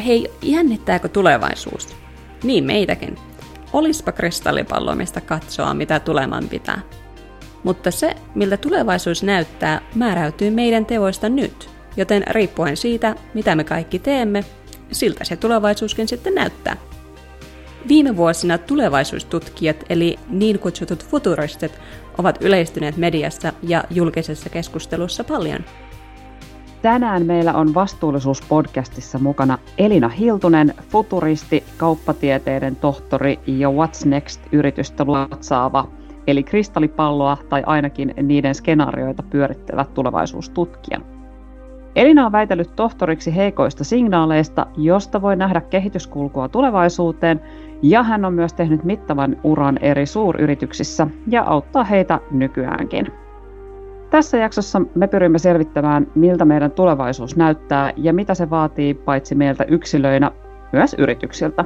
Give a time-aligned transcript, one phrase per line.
[0.00, 1.88] hei, jännittääkö tulevaisuus?
[2.44, 3.18] Niin meitäkin.
[3.72, 6.80] Olispa kristallipallo, mistä katsoa, mitä tuleman pitää.
[7.64, 13.98] Mutta se, miltä tulevaisuus näyttää, määräytyy meidän teoista nyt, joten riippuen siitä, mitä me kaikki
[13.98, 14.44] teemme,
[14.92, 16.76] siltä se tulevaisuuskin sitten näyttää.
[17.88, 21.72] Viime vuosina tulevaisuustutkijat eli niin kutsutut futuristit
[22.18, 25.64] ovat yleistyneet mediassa ja julkisessa keskustelussa paljon.
[26.82, 35.88] Tänään meillä on Vastuullisuus-podcastissa mukana Elina Hiltunen, futuristi, kauppatieteiden tohtori ja What's Next-yritystä luotsaava,
[36.26, 41.00] eli kristallipalloa tai ainakin niiden skenaarioita pyörittävä tulevaisuustutkija.
[41.96, 47.40] Elina on väitellyt tohtoriksi heikoista signaaleista, josta voi nähdä kehityskulkua tulevaisuuteen,
[47.82, 53.19] ja hän on myös tehnyt mittavan uran eri suuryrityksissä ja auttaa heitä nykyäänkin.
[54.10, 59.64] Tässä jaksossa me pyrimme selvittämään, miltä meidän tulevaisuus näyttää ja mitä se vaatii paitsi meiltä
[59.64, 60.30] yksilöinä,
[60.72, 61.64] myös yrityksiltä.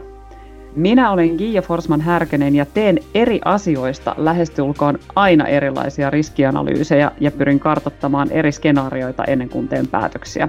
[0.76, 7.60] Minä olen Gija Forsman Härkönen ja teen eri asioista lähestulkoon aina erilaisia riskianalyysejä ja pyrin
[7.60, 10.48] kartoittamaan eri skenaarioita ennen kuin teen päätöksiä.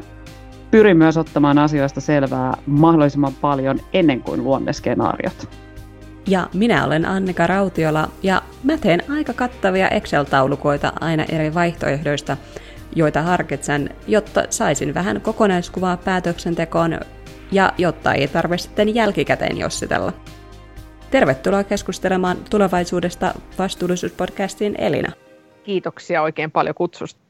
[0.72, 5.50] Pyrin myös ottamaan asioista selvää mahdollisimman paljon ennen kuin luon ne skenaariot.
[6.28, 12.38] Ja minä olen Annika Rautiola ja mä teen aika kattavia Excel-taulukoita aina eri vaihtoehdoista,
[12.96, 17.00] joita harkitsen, jotta saisin vähän kokonaiskuvaa päätöksentekoon
[17.52, 20.14] ja jotta ei tarvitse sitten jälkikäteen jossitella.
[21.12, 25.12] Tervetuloa keskustelemaan tulevaisuudesta vastuullisuuspodcastiin Elina.
[25.64, 27.25] Kiitoksia oikein paljon kutsusta.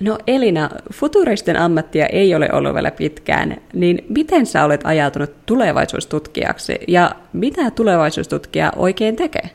[0.00, 6.78] No Elina, futuristen ammattia ei ole ollut vielä pitkään, niin miten sä olet ajautunut tulevaisuustutkijaksi
[6.88, 9.50] ja mitä tulevaisuustutkija oikein tekee?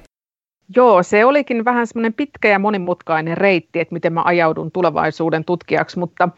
[0.75, 5.99] Joo, se olikin vähän semmoinen pitkä ja monimutkainen reitti, että miten mä ajaudun tulevaisuuden tutkijaksi,
[5.99, 6.29] mutta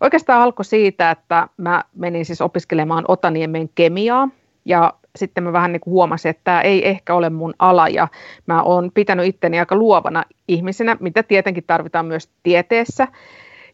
[0.00, 4.28] oikeastaan alkoi siitä, että mä menin siis opiskelemaan Otaniemen kemiaa
[4.64, 8.08] ja sitten mä vähän niin kuin huomasin, että tämä ei ehkä ole mun ala ja
[8.46, 13.08] mä oon pitänyt itteni aika luovana ihmisenä, mitä tietenkin tarvitaan myös tieteessä.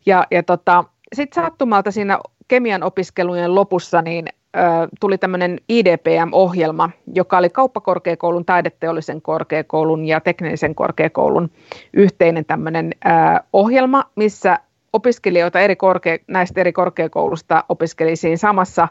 [0.07, 0.85] Ja, ja tota,
[1.15, 4.61] sitten sattumalta siinä kemian opiskelujen lopussa niin ö,
[5.01, 11.51] tuli tämmöinen IDPM-ohjelma, joka oli kauppakorkeakoulun, taideteollisen korkeakoulun ja teknisen korkeakoulun
[11.93, 13.09] yhteinen tämmöinen ö,
[13.53, 14.59] ohjelma, missä
[14.93, 18.89] opiskelijoita eri korkea, näistä eri korkeakoulusta opiskeli siinä samassa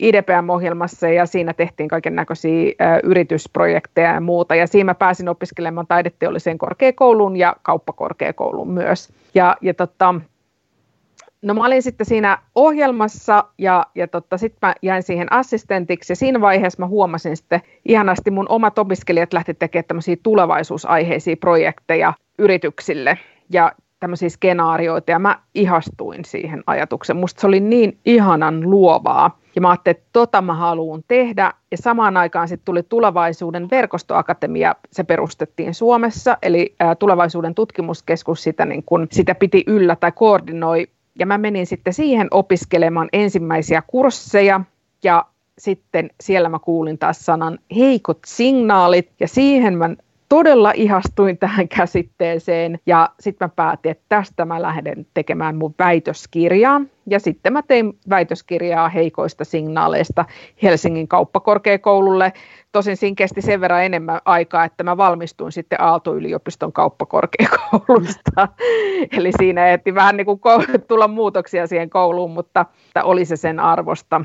[0.00, 4.54] IDPM-ohjelmassa ja siinä tehtiin kaiken näköisiä yritysprojekteja ja muuta.
[4.54, 9.12] Ja siinä mä pääsin opiskelemaan taideteolliseen korkeakouluun ja kauppakorkeakouluun myös.
[9.34, 10.14] Ja, ja tota,
[11.42, 16.16] no mä olin sitten siinä ohjelmassa ja, ja tota, sitten mä jäin siihen assistentiksi ja
[16.16, 23.18] siinä vaiheessa mä huomasin sitten ihanasti mun omat opiskelijat lähti tekemään tämmöisiä tulevaisuusaiheisia projekteja yrityksille.
[23.50, 27.16] Ja tämmöisiä skenaarioita ja mä ihastuin siihen ajatukseen.
[27.16, 29.38] Musta se oli niin ihanan luovaa.
[29.54, 31.52] Ja mä ajattelin, että tota mä haluan tehdä.
[31.70, 38.82] Ja samaan aikaan sitten tuli Tulevaisuuden verkostoakatemia, se perustettiin Suomessa, eli Tulevaisuuden tutkimuskeskus sitä, niin
[38.82, 40.86] kun, sitä piti yllä tai koordinoi.
[41.18, 44.60] Ja mä menin sitten siihen opiskelemaan ensimmäisiä kursseja
[45.04, 45.26] ja
[45.58, 49.90] sitten siellä mä kuulin taas sanan heikot signaalit ja siihen mä
[50.28, 56.80] todella ihastuin tähän käsitteeseen ja sitten mä päätin, että tästä mä lähden tekemään mun väitöskirjaa.
[57.06, 60.24] Ja sitten mä tein väitöskirjaa heikoista signaaleista
[60.62, 62.32] Helsingin kauppakorkeakoululle.
[62.72, 68.48] Tosin siinä kesti sen verran enemmän aikaa, että mä valmistuin sitten Aalto-yliopiston kauppakorkeakoulusta.
[69.18, 70.40] Eli siinä ehti vähän niin kuin
[70.88, 72.66] tulla muutoksia siihen kouluun, mutta
[73.02, 74.20] oli se sen arvosta.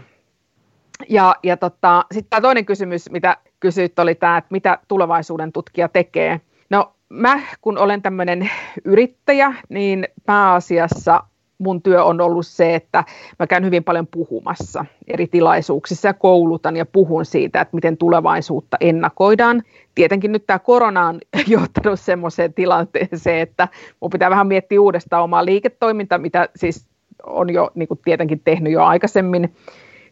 [1.09, 5.89] Ja, ja tota, sitten tämä toinen kysymys, mitä kysyit, oli tämä, että mitä tulevaisuuden tutkija
[5.89, 6.41] tekee.
[6.69, 8.49] No mä, kun olen tämmöinen
[8.85, 11.23] yrittäjä, niin pääasiassa
[11.61, 13.03] mun työ on ollut se, että
[13.39, 18.77] mä käyn hyvin paljon puhumassa eri tilaisuuksissa ja koulutan ja puhun siitä, että miten tulevaisuutta
[18.79, 19.63] ennakoidaan.
[19.95, 23.67] Tietenkin nyt tämä korona on johtanut semmoiseen tilanteeseen, että
[23.99, 26.87] mun pitää vähän miettiä uudestaan omaa liiketoimintaa, mitä siis
[27.23, 29.55] on jo niin tietenkin tehnyt jo aikaisemmin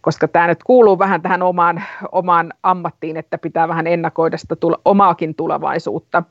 [0.02, 4.78] koska tämä nyt kuuluu vähän tähän omaan, omaan ammattiin, että pitää vähän ennakoida sitä tule,
[4.86, 6.24] omaakin tulevaisuutta.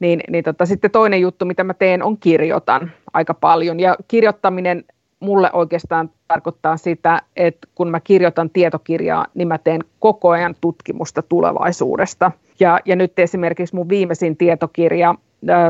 [0.00, 3.80] Niin, niin tota, sitten toinen juttu, mitä mä teen, on kirjoitan aika paljon.
[3.80, 4.84] Ja kirjoittaminen
[5.20, 11.22] mulle oikeastaan tarkoittaa sitä, että kun mä kirjoitan tietokirjaa, niin mä teen koko ajan tutkimusta
[11.22, 12.32] tulevaisuudesta.
[12.60, 15.14] Ja, ja nyt esimerkiksi mun viimeisin tietokirja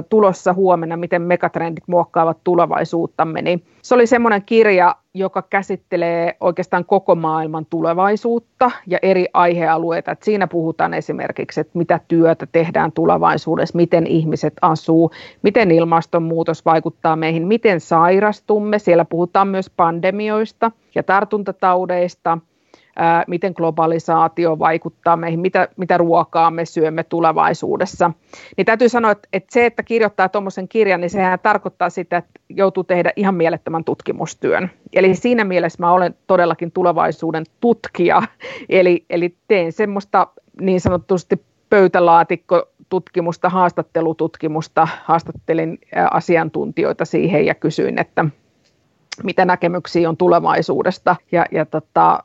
[0.09, 7.15] tulossa huomenna, miten megatrendit muokkaavat tulevaisuuttamme, niin se oli semmoinen kirja, joka käsittelee oikeastaan koko
[7.15, 10.12] maailman tulevaisuutta ja eri aihealueita.
[10.12, 15.11] Että siinä puhutaan esimerkiksi, että mitä työtä tehdään tulevaisuudessa, miten ihmiset asuu,
[15.43, 18.79] miten ilmastonmuutos vaikuttaa meihin, miten sairastumme.
[18.79, 22.38] Siellä puhutaan myös pandemioista ja tartuntataudeista–
[22.96, 28.11] ää, miten globalisaatio vaikuttaa meihin, mitä, mitä ruokaa me syömme tulevaisuudessa.
[28.56, 32.41] Niin täytyy sanoa, että, että se, että kirjoittaa tuommoisen kirjan, niin sehän tarkoittaa sitä, että
[32.49, 34.70] joutuu tehdä ihan mielettömän tutkimustyön.
[34.93, 38.23] Eli siinä mielessä mä olen todellakin tulevaisuuden tutkija,
[38.69, 40.26] eli, eli teen semmoista
[40.61, 45.79] niin sanotusti pöytälaatikko tutkimusta, haastattelututkimusta, haastattelin
[46.11, 48.25] asiantuntijoita siihen ja kysyin, että
[49.23, 51.17] mitä näkemyksiä on tulevaisuudesta.
[51.32, 52.23] Ja, ja tota,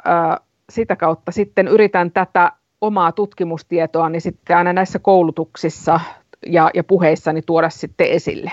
[0.70, 2.52] sitä kautta sitten yritän tätä
[2.82, 6.00] omaa tutkimustietoa niin sitten aina näissä koulutuksissa
[6.46, 8.52] ja, ja puheissani tuoda sitten esille.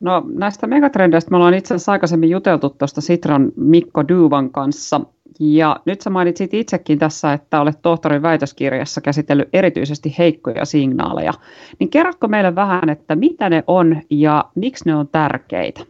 [0.00, 5.00] No näistä megatrendeistä me ollaan itse asiassa aikaisemmin juteltu tuosta Sitran Mikko Duvan kanssa.
[5.40, 11.32] Ja nyt sä mainitsit itsekin tässä, että olet tohtorin väitöskirjassa käsitellyt erityisesti heikkoja signaaleja.
[11.78, 15.80] Niin kerrotko meille vähän, että mitä ne on ja miksi ne on tärkeitä?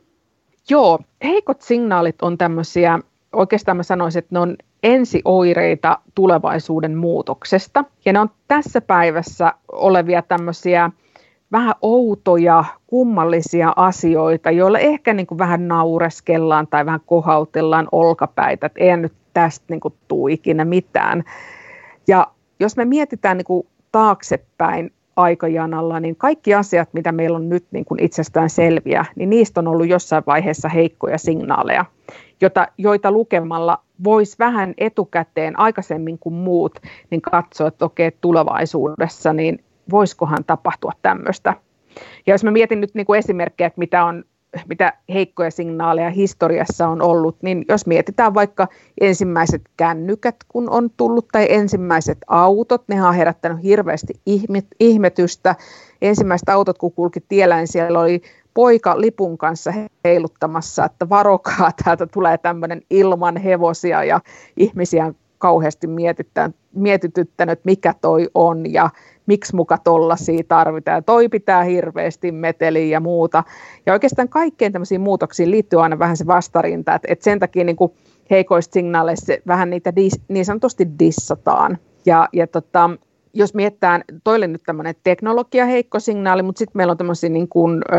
[0.71, 2.99] Joo, heikot signaalit on tämmöisiä,
[3.39, 7.85] oikeastaan mä sanoisin, että ne on ensioireita tulevaisuuden muutoksesta.
[8.05, 10.91] Ja ne on tässä päivässä olevia tämmöisiä
[11.53, 18.85] vähän outoja, kummallisia asioita, joilla ehkä niin kuin vähän naureskellaan tai vähän kohautellaan olkapäitä, että
[18.85, 21.25] ei nyt tästä niin kuin tuu ikinä mitään.
[22.09, 22.27] Ja
[22.61, 27.85] jos me mietitään niin kuin taaksepäin aikajanalla, niin kaikki asiat, mitä meillä on nyt niin
[27.85, 31.85] kuin itsestään selviä, niin niistä on ollut jossain vaiheessa heikkoja signaaleja,
[32.41, 36.79] jota, joita lukemalla voisi vähän etukäteen aikaisemmin kuin muut
[37.11, 41.55] niin katsoa, että okei, tulevaisuudessa niin voisikohan tapahtua tämmöistä.
[42.27, 44.25] Ja jos mä mietin nyt niin kuin esimerkkejä, että mitä, on,
[44.69, 48.69] mitä heikkoja signaaleja historiassa on ollut, niin jos mietitään vaikka
[49.01, 54.15] ensimmäiset kännykät, kun on tullut, tai ensimmäiset autot, ne on herättänyt hirveästi
[54.81, 55.55] ihmetystä.
[56.03, 58.23] Ensimmäiset autot, kun kulki tiellä, niin siellä oli
[58.59, 59.73] poika lipun kanssa
[60.05, 64.21] heiluttamassa, että varokaa, täältä tulee tämmöinen ilman hevosia ja
[64.57, 65.87] ihmisiä kauheasti
[66.73, 68.91] mietityttänyt, mikä toi on ja
[69.27, 71.05] miksi muka tollasia tarvitaan.
[71.05, 73.45] Toi pitää hirveästi meteliä ja muuta.
[73.87, 77.77] Ja oikeastaan kaikkeen tämmöisiin muutoksiin liittyy aina vähän se vastarinta, että, että sen takia niin
[77.77, 77.93] kuin
[78.31, 81.79] heikoista signaaleista vähän niitä dis, niin sanotusti dissataan.
[82.07, 82.91] Ja, ja tota,
[83.39, 87.83] jos miettää, toille nyt tämmöinen teknologia heikko signaali, mutta sitten meillä on tämmöisiä niin kuin,
[87.93, 87.97] ö,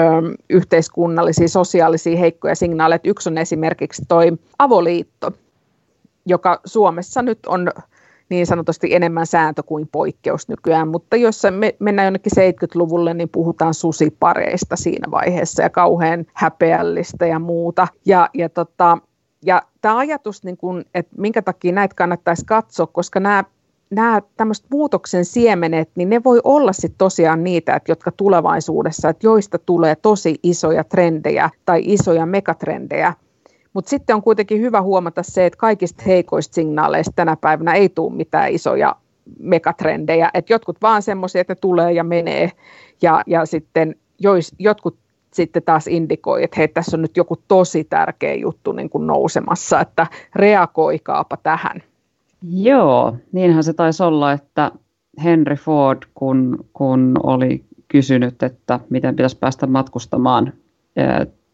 [0.50, 3.00] yhteiskunnallisia, sosiaalisia heikkoja signaaleja.
[3.04, 5.32] Yksi on esimerkiksi toi avoliitto,
[6.26, 7.72] joka Suomessa nyt on
[8.30, 13.74] niin sanotusti enemmän sääntö kuin poikkeus nykyään, mutta jos me mennään jonnekin 70-luvulle, niin puhutaan
[13.74, 17.88] susipareista siinä vaiheessa ja kauhean häpeällistä ja muuta.
[18.06, 18.98] Ja, ja, tota,
[19.46, 23.44] ja tämä ajatus, niin kun, että minkä takia näitä kannattaisi katsoa, koska nämä
[23.90, 29.28] nämä tämmöiset muutoksen siemenet, niin ne voi olla sitten tosiaan niitä, että jotka tulevaisuudessa, että
[29.28, 33.14] joista tulee tosi isoja trendejä tai isoja megatrendejä,
[33.74, 38.14] mutta sitten on kuitenkin hyvä huomata se, että kaikista heikoista signaaleista tänä päivänä ei tule
[38.14, 38.96] mitään isoja
[39.40, 40.30] megatrendejä.
[40.34, 42.52] Et jotkut vaan semmoisia, että ne tulee ja menee.
[43.02, 44.98] Ja, ja sitten jois, jotkut
[45.34, 49.82] sitten taas indikoi, että hei, tässä on nyt joku tosi tärkeä juttu niin kuin nousemassa,
[49.82, 51.84] että reagoikaapa tähän.
[52.44, 54.72] Joo, niinhän se taisi olla, että
[55.24, 60.54] Henry Ford, kun, kun oli kysynyt, että miten pitäisi päästä matkustamaan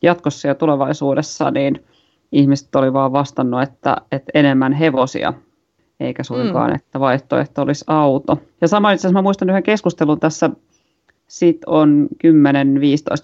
[0.02, 1.86] jatkossa ja tulevaisuudessa, niin
[2.32, 5.34] ihmiset oli vaan vastannut, että, että enemmän hevosia,
[6.00, 6.76] eikä suinkaan, mm.
[6.76, 8.42] että vaihtoehto olisi auto.
[8.62, 10.50] Ja sama itse asiassa mä muistan yhden keskustelun tässä,
[11.28, 12.28] sit on 10-15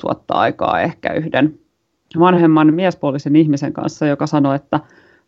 [0.03, 1.59] vuotta aikaa ehkä yhden
[2.19, 4.79] vanhemman miespuolisen ihmisen kanssa, joka sanoi, että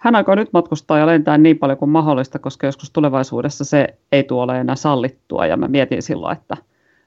[0.04, 4.24] hän aikoo nyt matkustaa ja lentää niin paljon kuin mahdollista, koska joskus tulevaisuudessa se ei
[4.24, 5.46] tule ole enää sallittua.
[5.46, 6.58] Ja mä mietin silloin, että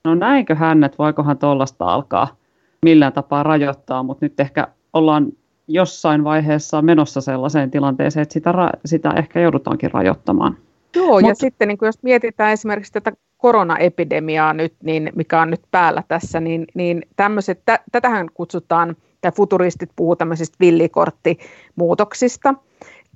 [0.05, 2.37] no näinkö hän, että voikohan tuollaista alkaa
[2.83, 5.27] millään tapaa rajoittaa, mutta nyt ehkä ollaan
[5.69, 8.53] jossain vaiheessa menossa sellaiseen tilanteeseen, että sitä,
[8.85, 10.57] sitä ehkä joudutaankin rajoittamaan.
[10.95, 15.63] Joo, Mut, ja sitten niin jos mietitään esimerkiksi tätä koronaepidemiaa nyt, niin mikä on nyt
[15.71, 22.55] päällä tässä, niin, niin tämmöiset, tä, tätähän kutsutaan, tai futuristit puhuu tämmöisistä villikorttimuutoksista.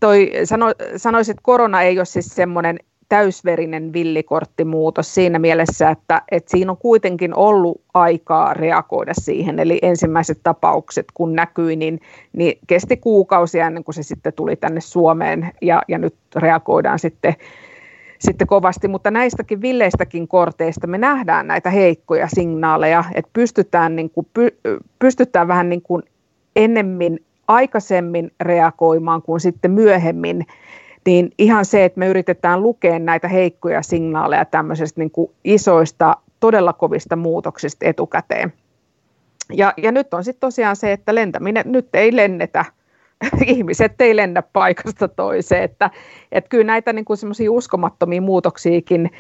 [0.01, 6.51] Toi, sano, sanoisin, että korona ei ole siis semmoinen täysverinen villikorttimuutos siinä mielessä, että, että
[6.51, 9.59] siinä on kuitenkin ollut aikaa reagoida siihen.
[9.59, 12.01] Eli ensimmäiset tapaukset, kun näkyi, niin,
[12.33, 17.35] niin kesti kuukausia ennen kuin se sitten tuli tänne Suomeen ja, ja nyt reagoidaan sitten,
[18.21, 18.89] sitten kovasti.
[18.89, 24.49] Mutta näistäkin villeistäkin korteista me nähdään näitä heikkoja signaaleja, että pystytään, niin kuin, py,
[24.99, 26.03] pystytään vähän niin kuin
[26.57, 30.47] ennemmin aikaisemmin reagoimaan kuin sitten myöhemmin
[31.07, 36.73] niin ihan se, että me yritetään lukea näitä heikkoja signaaleja tämmöisistä niin kuin isoista, todella
[36.73, 38.53] kovista muutoksista etukäteen.
[39.53, 42.65] Ja, ja nyt on sitten tosiaan se, että lentäminen, nyt ei lennetä
[43.47, 45.63] ihmiset ei lennä paikasta toiseen.
[45.63, 45.91] Että,
[46.33, 49.11] että kyllä näitä niin semmoisia uskomattomia muutoksiakin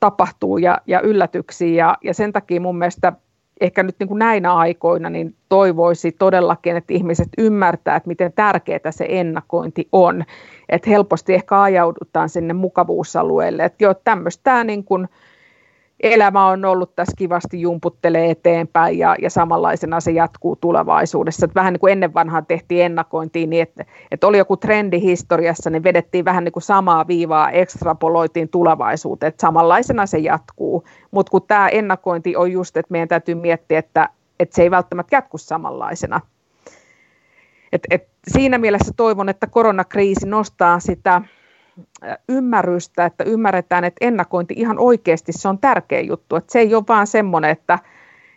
[0.00, 3.12] tapahtuu ja, ja yllätyksiä ja, ja sen takia mun mielestä
[3.60, 8.90] ehkä nyt niin kuin näinä aikoina niin toivoisi todellakin, että ihmiset ymmärtää, että miten tärkeää
[8.90, 10.24] se ennakointi on.
[10.68, 15.08] Että helposti ehkä ajaudutaan sinne mukavuusalueelle, että joo, tämmöistä niin kuin
[16.02, 21.44] elämä on ollut tässä kivasti jumputtelee eteenpäin ja, ja samanlaisena se jatkuu tulevaisuudessa.
[21.44, 25.70] Että vähän niin kuin ennen vanhaan tehtiin ennakointiin niin, että, että oli joku trendi historiassa,
[25.70, 30.84] niin vedettiin vähän niin kuin samaa viivaa, ekstrapoloitiin tulevaisuuteen, että samanlaisena se jatkuu.
[31.10, 34.08] Mutta kun tämä ennakointi on just, että meidän täytyy miettiä, että,
[34.40, 36.20] että se ei välttämättä jatku samanlaisena.
[37.72, 41.22] Et, et siinä mielessä toivon, että koronakriisi nostaa sitä
[42.28, 46.36] ymmärrystä, että ymmärretään, että ennakointi ihan oikeasti se on tärkeä juttu.
[46.36, 47.78] Että se ei ole vaan semmoinen, että,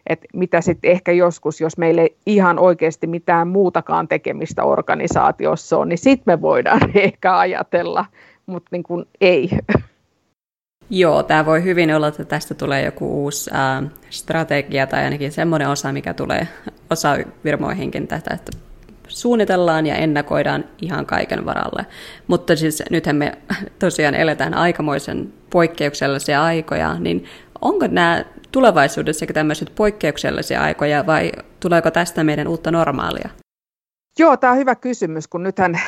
[0.08, 5.90] että mitä sitten ehkä joskus, jos meillä ei ihan oikeasti mitään muutakaan tekemistä organisaatiossa on,
[5.90, 8.06] niin sitten me voidaan ehkä ajatella,
[8.46, 9.50] mutta niin kuin ei.
[10.90, 15.70] Joo, tämä voi hyvin olla, että tästä tulee joku uusi äh, strategia tai ainakin semmoinen
[15.70, 16.48] osa, mikä tulee
[16.90, 18.52] osa virmoihinkin tätä, että
[19.14, 21.86] suunnitellaan ja ennakoidaan ihan kaiken varalle.
[22.28, 23.38] Mutta siis nythän me
[23.80, 27.26] tosiaan eletään aikamoisen poikkeuksellisia aikoja, niin
[27.62, 33.30] onko nämä tulevaisuudessa tämmöiset poikkeuksellisia aikoja vai tuleeko tästä meidän uutta normaalia?
[34.20, 35.80] Joo, tämä on hyvä kysymys, kun nythän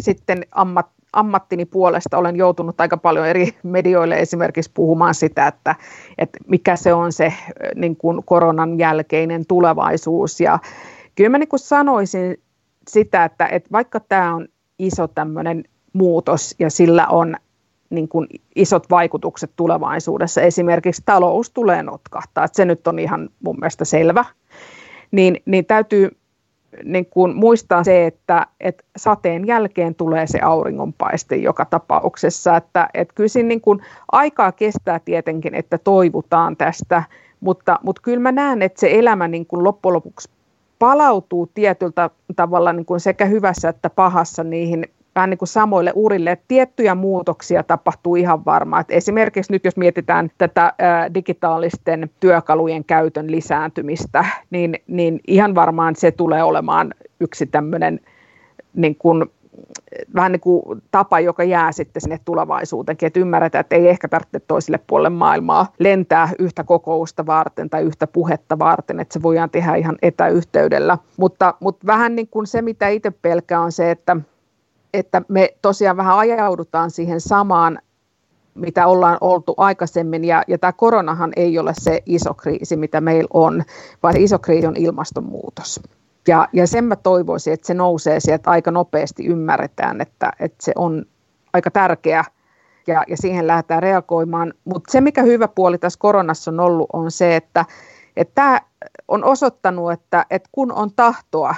[0.00, 5.74] sitten ammat, ammattini puolesta olen joutunut aika paljon eri medioille esimerkiksi puhumaan sitä, että,
[6.18, 7.32] että mikä se on se
[7.74, 10.40] niin kuin koronan jälkeinen tulevaisuus.
[10.40, 10.58] Ja
[11.14, 12.36] kyllä mä niin kuin sanoisin
[12.88, 14.48] sitä, että, että vaikka tämä on
[14.78, 17.36] iso tämmöinen muutos ja sillä on
[17.90, 18.26] niin kuin
[18.56, 24.24] isot vaikutukset tulevaisuudessa, esimerkiksi talous tulee notkahtaa, että se nyt on ihan mun mielestä selvä,
[25.10, 26.10] niin, niin täytyy
[26.84, 33.14] niin kuin muistaa se, että, että sateen jälkeen tulee se auringonpaiste joka tapauksessa, että, että
[33.14, 33.80] kyllä siinä niin kuin
[34.12, 37.02] aikaa kestää tietenkin, että toivutaan tästä,
[37.40, 40.30] mutta, mutta kyllä mä näen, että se elämä niin kuin loppujen lopuksi
[40.84, 46.30] palautuu tietyllä tavalla niin kuin sekä hyvässä että pahassa niihin vähän niin kuin samoille urille,
[46.30, 48.84] että tiettyjä muutoksia tapahtuu ihan varmaan.
[48.88, 50.72] Esimerkiksi nyt jos mietitään tätä
[51.14, 58.00] digitaalisten työkalujen käytön lisääntymistä, niin, niin ihan varmaan se tulee olemaan yksi tämmöinen
[58.74, 59.24] niin kuin
[60.14, 64.40] vähän niin kuin tapa, joka jää sitten sinne tulevaisuuteenkin, että ymmärretään, että ei ehkä tarvitse
[64.40, 69.74] toiselle puolelle maailmaa lentää yhtä kokousta varten tai yhtä puhetta varten, että se voidaan tehdä
[69.74, 70.98] ihan etäyhteydellä.
[71.16, 74.16] Mutta, mutta vähän niin kuin se, mitä itse pelkää on se, että,
[74.94, 77.78] että me tosiaan vähän ajaudutaan siihen samaan
[78.54, 83.28] mitä ollaan oltu aikaisemmin, ja, ja tämä koronahan ei ole se iso kriisi, mitä meillä
[83.34, 83.62] on,
[84.02, 85.80] vaan iso kriisi on ilmastonmuutos.
[86.28, 90.72] Ja, ja sen mä toivoisin, että se nousee sieltä aika nopeasti, ymmärretään, että, että se
[90.76, 91.04] on
[91.52, 92.24] aika tärkeä
[92.86, 94.54] ja, ja siihen lähdetään reagoimaan.
[94.64, 97.64] Mutta se, mikä hyvä puoli tässä koronassa on ollut, on se, että
[98.34, 98.60] tämä
[99.08, 101.54] on osoittanut, että, että kun on tahtoa,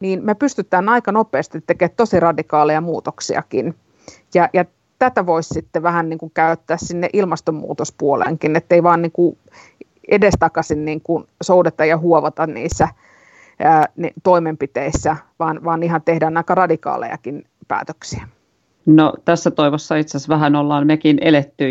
[0.00, 3.74] niin me pystytään aika nopeasti tekemään tosi radikaaleja muutoksiakin.
[4.34, 4.64] Ja, ja
[4.98, 9.38] tätä voisi sitten vähän niin kuin käyttää sinne ilmastonmuutospuoleenkin, ettei vaan niin kuin
[10.08, 12.88] edestakaisin niin kuin soudeta ja huovata niissä–
[13.62, 13.86] ää,
[14.22, 18.28] toimenpiteissä, vaan, vaan ihan tehdään aika radikaalejakin päätöksiä.
[18.86, 21.64] No tässä toivossa itse asiassa vähän ollaan mekin eletty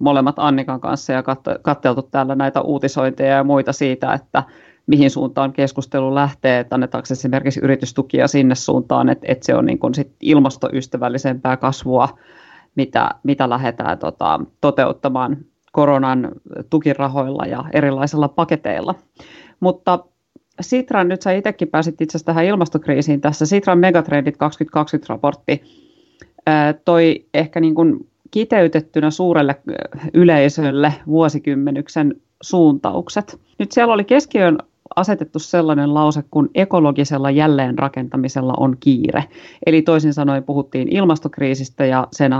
[0.00, 1.22] molemmat Annikan kanssa ja
[1.62, 4.42] katseltu täällä näitä uutisointeja ja muita siitä, että
[4.86, 9.78] mihin suuntaan keskustelu lähtee, että annetaanko esimerkiksi yritystukia sinne suuntaan, että, että se on niin
[9.78, 12.08] kuin sit ilmastoystävällisempää kasvua,
[12.74, 15.36] mitä, mitä lähdetään tota, toteuttamaan
[15.72, 16.28] koronan
[16.70, 18.94] tukirahoilla ja erilaisilla paketeilla.
[19.60, 19.98] Mutta
[20.62, 25.62] Sitran, nyt sä itsekin pääsit itse asiassa tähän ilmastokriisiin tässä, Sitran Megatrendit 2020-raportti
[26.84, 29.56] toi ehkä niin kuin kiteytettynä suurelle
[30.14, 33.40] yleisölle vuosikymmenyksen suuntaukset.
[33.58, 34.58] Nyt siellä oli keskiöön
[34.96, 39.24] asetettu sellainen lause kuin ekologisella jälleenrakentamisella on kiire.
[39.66, 42.32] Eli toisin sanoen puhuttiin ilmastokriisistä ja sen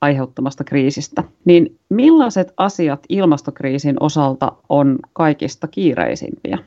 [0.00, 1.24] aiheuttamasta kriisistä.
[1.44, 6.58] Niin millaiset asiat ilmastokriisin osalta on kaikista kiireisimpiä?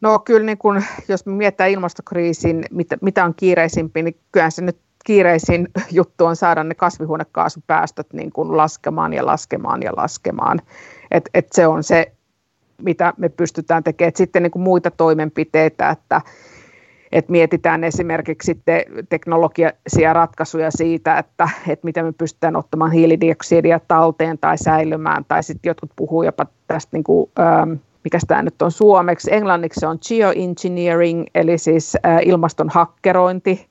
[0.00, 4.62] No kyllä niin kun, jos me mietitään ilmastokriisin, mitä, mitä on kiireisimpi, niin kyllä se
[4.62, 10.60] nyt kiireisin juttu on saada ne kasvihuonekaasupäästöt niin kuin laskemaan ja laskemaan ja laskemaan.
[11.10, 12.12] Et, et se on se,
[12.82, 14.08] mitä me pystytään tekemään.
[14.08, 16.20] Et sitten niin kuin muita toimenpiteitä, että
[17.12, 24.38] et mietitään esimerkiksi sitten teknologisia ratkaisuja siitä, että, että miten me pystytään ottamaan hiilidioksidia talteen
[24.38, 27.72] tai säilymään, tai sitten jotkut puhuu jopa tästä niin kuin, ähm,
[28.06, 33.66] mikä tämä nyt on suomeksi, englanniksi se on geoengineering, eli siis ilmaston hakkerointi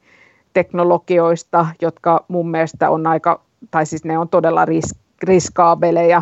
[0.53, 6.21] teknologioista, jotka mun mielestä on aika, tai siis ne on todella ris- riskaabeleja,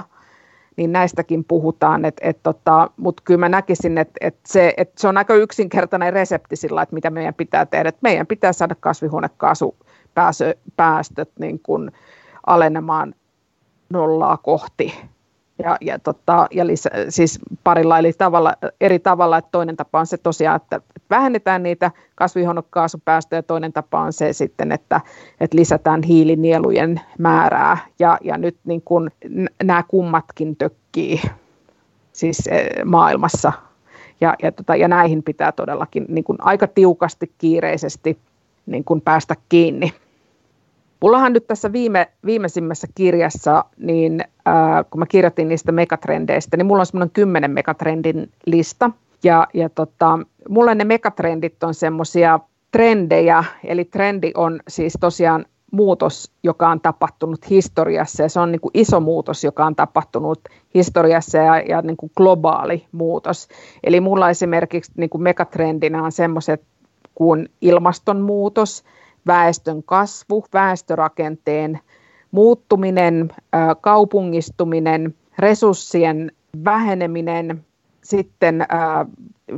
[0.75, 5.07] niin näistäkin puhutaan, et, et tota, mutta kyllä mä näkisin, että et se, et se
[5.07, 11.31] on aika yksinkertainen resepti sillä, että mitä meidän pitää tehdä, että meidän pitää saada kasvihuonekaasupäästöt
[11.39, 11.91] niin kuin
[12.47, 13.15] alenemaan
[13.89, 15.12] nollaa kohti
[15.63, 20.07] ja, ja, tota, ja lisä, siis parilla eli tavalla, eri tavalla, että toinen tapa on
[20.07, 25.01] se tosiaan, että vähennetään niitä kasvihuonekaasupäästöjä, toinen tapa on se sitten, että,
[25.39, 29.11] että lisätään hiilinielujen määrää, ja, ja nyt niin kun,
[29.63, 31.21] nämä kummatkin tökkii
[32.13, 33.53] siis eh, maailmassa,
[34.21, 38.17] ja, ja, tota, ja näihin pitää todellakin niin kun aika tiukasti, kiireisesti
[38.65, 39.93] niin kun päästä kiinni.
[41.03, 46.81] Mullahan nyt tässä viime, viimeisimmässä kirjassa, niin äh, kun mä kirjoitin niistä megatrendeistä, niin mulla
[46.81, 48.91] on semmoinen kymmenen megatrendin lista.
[49.23, 50.19] Ja, ja tota,
[50.49, 52.39] mulle ne megatrendit on semmoisia
[52.71, 58.61] trendejä, eli trendi on siis tosiaan muutos, joka on tapahtunut historiassa ja se on niin
[58.61, 60.39] kuin iso muutos, joka on tapahtunut
[60.73, 63.47] historiassa ja, ja niin kuin globaali muutos.
[63.83, 66.61] Eli mulla esimerkiksi niin kuin megatrendinä on semmoiset
[67.15, 68.83] kuin ilmastonmuutos,
[69.27, 71.79] väestön kasvu, väestörakenteen
[72.31, 73.29] muuttuminen,
[73.81, 76.31] kaupungistuminen, resurssien
[76.65, 77.65] väheneminen,
[78.03, 78.65] sitten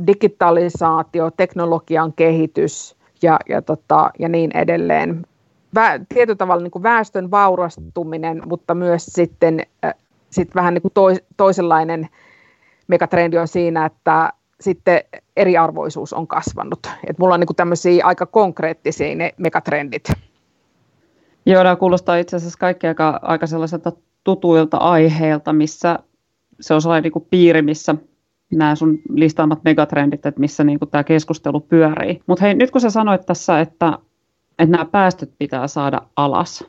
[0.06, 5.26] digitalisaatio, teknologian kehitys ja, ja, tota, ja niin edelleen.
[5.74, 9.60] Vä, tietyllä tavalla niin kuin väestön vaurastuminen, mutta myös sitten
[10.30, 12.08] sit vähän niin kuin tois, toisenlainen
[12.88, 15.00] megatrendi on siinä, että sitten
[15.36, 16.86] eriarvoisuus on kasvanut.
[17.06, 20.12] Et mulla on niin tämmöisiä aika konkreettisia ne megatrendit.
[21.46, 23.92] Joo, nämä kuulostaa itse asiassa kaikki aika, aika sellaiselta
[24.24, 25.98] tutuilta aiheilta, missä
[26.60, 27.94] se on sellainen niin piiri, missä
[28.52, 32.20] nämä sun listaamat megatrendit, että missä niin tämä keskustelu pyörii.
[32.26, 33.98] Mutta hei, nyt kun sä sanoit tässä, että,
[34.58, 36.64] että nämä päästöt pitää saada alas,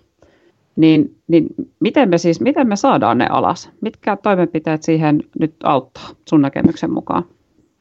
[0.75, 1.47] niin, niin
[1.79, 3.69] miten, me siis, miten me saadaan ne alas?
[3.81, 7.25] Mitkä toimenpiteet siihen nyt auttaa sun näkemyksen mukaan?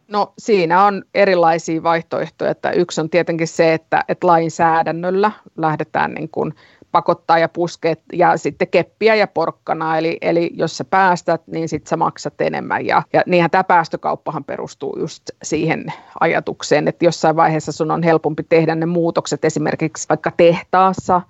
[0.08, 6.28] No siinä on erilaisia vaihtoehtoja, että yksi on tietenkin se, että, että lainsäädännöllä lähdetään niin
[6.28, 6.54] kuin
[6.92, 11.88] pakottaa ja puskeet ja sitten keppiä ja porkkana, eli, eli jos sä päästät, niin sitten
[11.88, 12.86] sä maksat enemmän.
[12.86, 15.84] Ja, ja niinhän tämä päästökauppahan perustuu just siihen
[16.20, 21.20] ajatukseen, että jossain vaiheessa sun on helpompi tehdä ne muutokset esimerkiksi vaikka tehtaassa,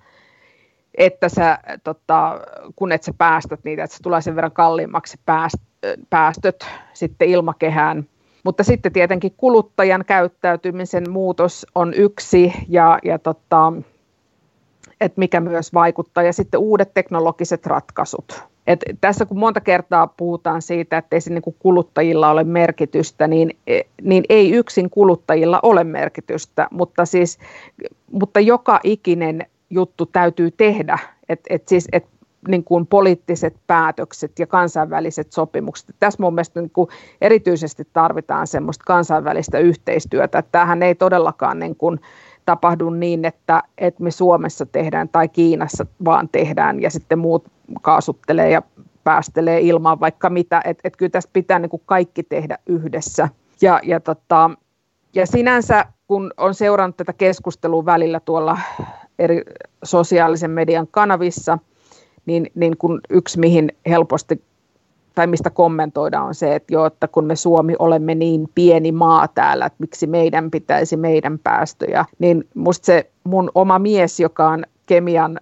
[0.97, 2.39] että sä, tota,
[2.75, 5.19] kun et sä päästät niitä, että se tulee sen verran kalliimmaksi
[6.09, 8.07] päästöt sitten ilmakehään,
[8.47, 13.73] mutta sitten tietenkin kuluttajan käyttäytymisen muutos on yksi ja, ja tota,
[15.01, 18.43] että mikä myös vaikuttaa ja sitten uudet teknologiset ratkaisut.
[18.67, 23.57] Et tässä kun monta kertaa puhutaan siitä, että ei niin kuluttajilla ole merkitystä, niin,
[24.01, 27.39] niin ei yksin kuluttajilla ole merkitystä, mutta, siis,
[28.11, 30.99] mutta joka ikinen juttu täytyy tehdä.
[31.29, 32.05] Et, et siis, et
[32.47, 35.95] niin kuin poliittiset päätökset ja kansainväliset sopimukset.
[35.99, 36.89] Tässä mun mielestä niin kuin
[37.21, 40.43] erityisesti tarvitaan semmoista kansainvälistä yhteistyötä.
[40.51, 41.99] Tämähän ei todellakaan niin kuin
[42.45, 47.47] tapahdu niin, että, että me Suomessa tehdään tai Kiinassa vaan tehdään ja sitten muut
[47.81, 48.61] kaasuttelee ja
[49.03, 50.61] päästelee ilmaan vaikka mitä.
[50.65, 53.29] Että et kyllä tässä pitää niin kuin kaikki tehdä yhdessä.
[53.61, 54.49] Ja, ja, tota,
[55.15, 58.57] ja sinänsä, kun on seurannut tätä keskustelua välillä tuolla
[59.19, 59.41] eri
[59.83, 61.57] sosiaalisen median kanavissa–
[62.27, 64.43] niin, niin kun yksi mihin helposti
[65.15, 69.27] tai mistä kommentoidaan on se, että, jo, että kun me Suomi olemme niin pieni maa
[69.27, 74.63] täällä, että miksi meidän pitäisi meidän päästöjä, niin musta se mun oma mies, joka on
[74.85, 75.39] kemian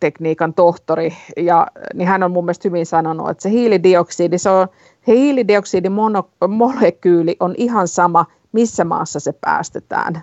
[0.00, 4.68] tekniikan tohtori, ja, niin hän on mun mielestä hyvin sanonut, että se hiilidioksidi, se on,
[5.06, 10.22] hiilidioksidimolekyyli on ihan sama, missä maassa se päästetään.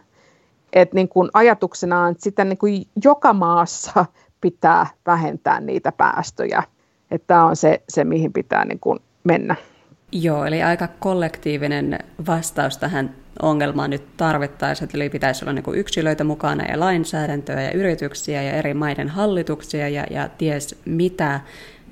[0.74, 4.06] Et niin kun ajatuksena on, että sitä niin kuin joka maassa
[4.44, 6.64] pitää vähentää niitä päästöjä.
[7.28, 9.56] Tämä on se, se, mihin pitää niin kuin mennä.
[10.12, 16.24] Joo, eli aika kollektiivinen vastaus tähän ongelmaan nyt tarvittaisiin, eli pitäisi olla niin kuin yksilöitä
[16.24, 21.40] mukana ja lainsäädäntöä ja yrityksiä ja eri maiden hallituksia ja, ja ties mitä,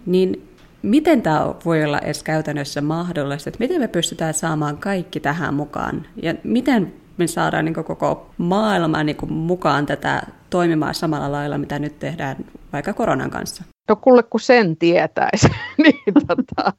[0.05, 0.47] niin
[0.81, 6.05] miten tämä voi olla edes käytännössä mahdollista, että miten me pystytään saamaan kaikki tähän mukaan
[6.23, 11.99] ja miten me saadaan niin koko maailma niin mukaan tätä toimimaan samalla lailla, mitä nyt
[11.99, 12.35] tehdään
[12.73, 13.63] vaikka koronan kanssa?
[13.89, 15.47] No kuule, kun sen tietäisi.
[15.83, 16.73] niin, tota.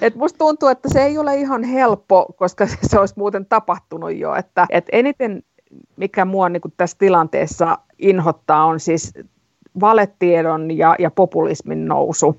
[0.00, 4.34] Et musta tuntuu, että se ei ole ihan helppo, koska se olisi muuten tapahtunut jo.
[4.34, 5.42] Että, et eniten,
[5.96, 9.12] mikä mua niin tässä tilanteessa inhottaa, on siis
[9.80, 12.36] valetiedon ja, ja populismin nousu.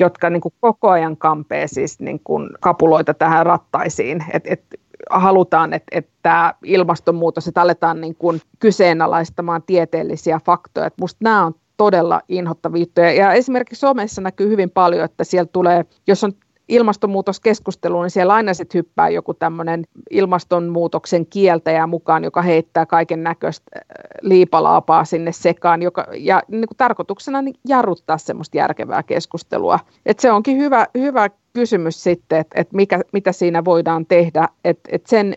[0.00, 4.24] jotka niin kuin koko ajan kampee siis niin kuin kapuloita tähän rattaisiin.
[4.32, 4.64] Et, et
[5.10, 10.86] halutaan, että, että ilmastonmuutos, että aletaan niin kuin kyseenalaistamaan tieteellisiä faktoja.
[10.86, 12.86] Et musta nämä on todella inhottavia
[13.16, 16.32] Ja esimerkiksi somessa näkyy hyvin paljon, että siellä tulee, jos on
[16.68, 23.70] ilmastonmuutoskeskustelu, niin siellä aina sitten hyppää joku tämmöinen ilmastonmuutoksen kieltäjä mukaan, joka heittää kaiken näköistä
[23.76, 23.82] äh,
[24.20, 29.78] liipalaapaa sinne sekaan, joka, ja niin kuin tarkoituksena niin jarruttaa semmoista järkevää keskustelua.
[30.06, 32.68] Et se onkin hyvä, hyvä kysymys sitten, että et
[33.12, 35.36] mitä siinä voidaan tehdä, että et sen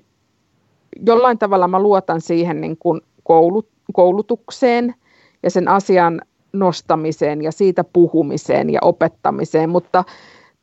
[1.05, 4.95] jollain tavalla mä luotan siihen niin kuin koulut, koulutukseen
[5.43, 6.21] ja sen asian
[6.53, 10.03] nostamiseen ja siitä puhumiseen ja opettamiseen, mutta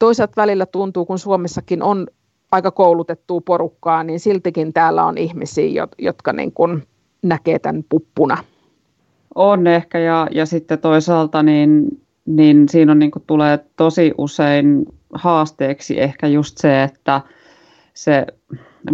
[0.03, 2.07] toisaalta välillä tuntuu, kun Suomessakin on
[2.53, 6.83] aika koulutettua porukkaa, niin siltikin täällä on ihmisiä, jotka niin kuin
[7.23, 8.37] näkee tämän puppuna.
[9.35, 11.87] On ehkä, ja, ja sitten toisaalta niin,
[12.27, 17.21] niin siinä on, niin kuin tulee tosi usein haasteeksi ehkä just se, että
[17.95, 18.27] se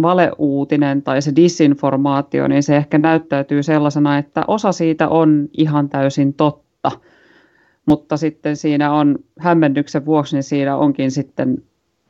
[0.01, 6.33] valeuutinen tai se disinformaatio, niin se ehkä näyttäytyy sellaisena, että osa siitä on ihan täysin
[6.33, 6.91] totta–
[7.85, 11.63] mutta sitten siinä on hämmennyksen vuoksi, niin siinä onkin sitten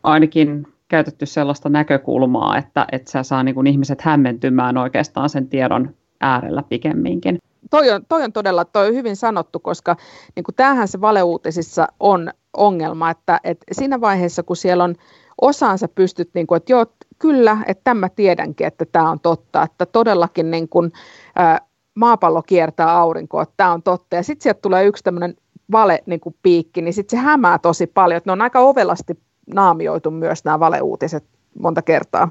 [0.03, 5.95] ainakin käytetty sellaista näkökulmaa, että, että se saa niin kuin ihmiset hämmentymään oikeastaan sen tiedon
[6.21, 7.37] äärellä pikemminkin.
[7.69, 9.95] Toi on, toi on todella toi on hyvin sanottu, koska
[10.35, 14.95] niin kuin tämähän se valeuutisissa on ongelma, että, että siinä vaiheessa, kun siellä on
[15.41, 16.85] osaansa pystyt, niin kuin, että joo,
[17.19, 20.91] kyllä, että tämä tiedänkin, että tämä on totta, että todellakin niin kuin,
[21.35, 21.59] ää,
[21.95, 24.15] maapallo kiertää aurinkoa, että tämä on totta.
[24.15, 25.35] Ja sitten sieltä tulee yksi tämmöinen
[25.71, 28.17] vale niin kuin piikki, niin sitten se hämää tosi paljon.
[28.17, 29.17] Että ne on aika ovelasti
[29.53, 31.23] naamioitu myös nämä valeuutiset
[31.59, 32.29] monta kertaa.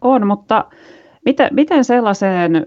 [0.00, 0.64] On, mutta
[1.24, 2.66] miten, miten sellaiseen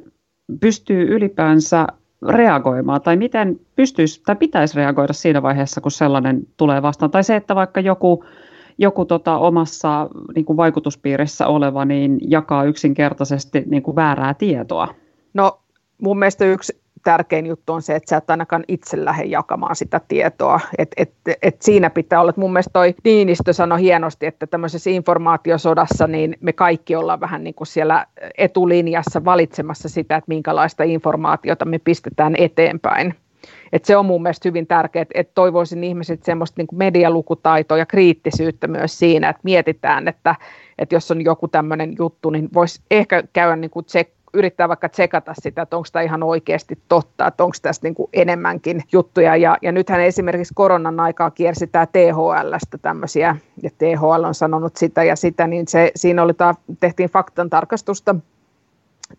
[0.59, 1.87] pystyy ylipäänsä
[2.27, 7.35] reagoimaan, tai miten pystyisi tai pitäisi reagoida siinä vaiheessa, kun sellainen tulee vastaan, tai se,
[7.35, 8.25] että vaikka joku,
[8.77, 14.87] joku tota omassa niin kuin vaikutuspiirissä oleva niin jakaa yksinkertaisesti niin kuin väärää tietoa?
[15.33, 15.59] No
[16.01, 20.01] mun mielestä yksi tärkein juttu on se, että sä et ainakaan itse lähde jakamaan sitä
[20.07, 20.59] tietoa.
[20.77, 24.89] Et, et, et siinä pitää olla, että mun mielestä toi Niinistö sanoi hienosti, että tämmöisessä
[24.89, 28.05] informaatiosodassa niin me kaikki ollaan vähän niin kuin siellä
[28.37, 33.15] etulinjassa valitsemassa sitä, että minkälaista informaatiota me pistetään eteenpäin.
[33.73, 38.67] Et se on mun mielestä hyvin tärkeää, että toivoisin ihmiset semmoista niin medialukutaitoa ja kriittisyyttä
[38.67, 40.35] myös siinä, että mietitään, että,
[40.77, 44.89] että jos on joku tämmöinen juttu, niin voisi ehkä käydä niin kuin check, yrittää vaikka
[44.89, 49.35] tsekata sitä, että onko tämä ihan oikeasti totta, että onko tässä niin kuin enemmänkin juttuja.
[49.35, 55.03] Ja, ja nythän esimerkiksi koronan aikaa kiersi tämä THLstä tämmöisiä, ja THL on sanonut sitä
[55.03, 58.15] ja sitä, niin se, siinä oli ta, tehtiin faktan tarkastusta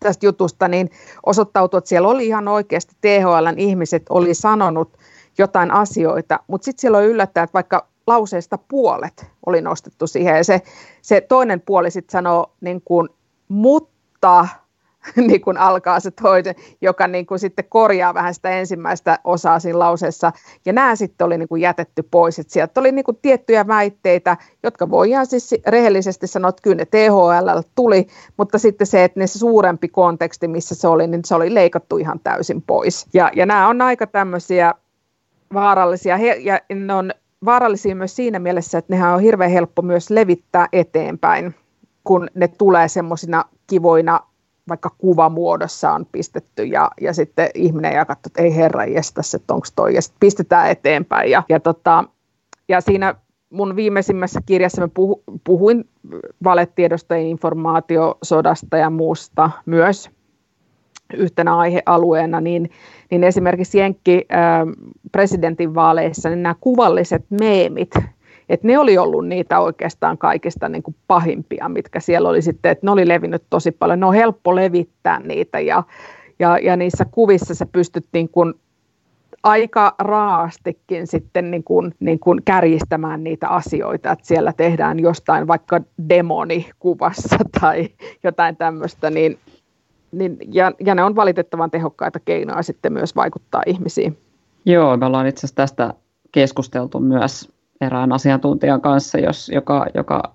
[0.00, 0.90] tästä jutusta, niin
[1.27, 4.98] osoittautui, että siellä oli ihan oikeasti THLn ihmiset oli sanonut
[5.38, 10.44] jotain asioita, mutta sitten siellä oli yllättäen, että vaikka lauseesta puolet oli nostettu siihen, ja
[10.44, 10.62] se,
[11.03, 13.09] se toinen puoli sitten sanoo niin kuin,
[13.48, 14.48] mutta
[15.29, 19.79] niin kuin alkaa se toinen, joka niin kuin sitten korjaa vähän sitä ensimmäistä osaa siinä
[19.79, 20.33] lauseessa.
[20.67, 22.38] Ja nämä sitten oli niin kuin jätetty pois.
[22.38, 26.85] Että sieltä oli niin kuin tiettyjä väitteitä, jotka voidaan siis rehellisesti sanoa, että kyllä ne
[26.85, 31.35] THL tuli, mutta sitten se, että ne se suurempi konteksti, missä se oli, niin se
[31.35, 33.07] oli leikattu ihan täysin pois.
[33.14, 34.75] Ja, ja nämä on aika tämmöisiä
[35.55, 37.12] vaarallisia, ja ne on
[37.45, 41.55] vaarallisia myös siinä mielessä, että nehän on hirveän helppo myös levittää eteenpäin,
[42.05, 44.21] kun ne tulee semmoisina kivoina
[44.68, 49.66] vaikka kuvamuodossa on pistetty ja, ja sitten ihminen ja että ei herra jestas, että onko
[49.77, 51.31] toi, ja sitten pistetään eteenpäin.
[51.31, 52.05] Ja, ja, tota,
[52.68, 53.14] ja siinä
[53.50, 55.88] mun viimeisimmässä kirjassa mä puhu, puhuin
[56.44, 60.11] valetiedosta ja informaatiosodasta ja muusta myös
[61.14, 62.70] yhtenä aihealueena, niin,
[63.11, 64.40] niin esimerkiksi Jenkki äh,
[65.12, 67.90] presidentinvaaleissa niin nämä kuvalliset meemit,
[68.49, 72.87] että ne oli ollut niitä oikeastaan kaikista niin kuin pahimpia, mitkä siellä oli sitten, että
[72.87, 74.01] ne oli levinnyt tosi paljon.
[74.01, 75.83] Ne on helppo levittää niitä ja,
[76.39, 78.55] ja, ja niissä kuvissa se pystyttiin kun
[79.45, 85.81] aika raastikin sitten niin kuin, niin kuin kärjistämään niitä asioita, että siellä tehdään jostain vaikka
[86.09, 87.89] demonikuvassa tai
[88.23, 89.39] jotain tämmöistä, niin,
[90.13, 94.19] niin, ja, ja ne on valitettavan tehokkaita keinoja sitten myös vaikuttaa ihmisiin.
[94.65, 95.95] Joo, me ollaan itse asiassa tästä
[96.33, 100.35] keskusteltu myös erään asiantuntijan kanssa, jos, joka, joka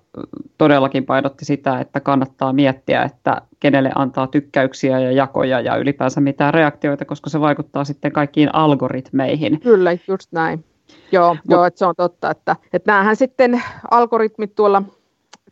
[0.58, 6.54] todellakin painotti sitä, että kannattaa miettiä, että kenelle antaa tykkäyksiä ja jakoja ja ylipäänsä mitään
[6.54, 9.60] reaktioita, koska se vaikuttaa sitten kaikkiin algoritmeihin.
[9.60, 10.64] Kyllä, just näin.
[11.12, 14.82] Joo, Mut, joo että se on totta, että, että näähän sitten algoritmit tuolla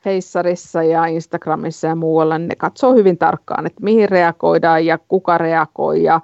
[0.00, 6.02] Feissarissa ja Instagramissa ja muualla, ne katsoo hyvin tarkkaan, että mihin reagoidaan ja kuka reagoi.
[6.02, 6.20] Ja,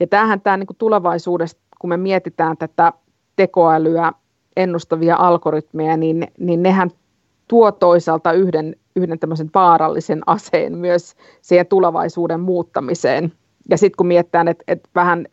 [0.00, 2.92] ja tämähän tämä niin tulevaisuudessa, kun me mietitään tätä
[3.36, 4.12] tekoälyä
[4.58, 6.90] ennustavia algoritmeja, niin, niin nehän
[7.48, 13.32] tuo toisaalta yhden, yhden tämmöisen vaarallisen aseen myös siihen tulevaisuuden muuttamiseen.
[13.70, 15.26] Ja sitten kun mietitään, että, että vähän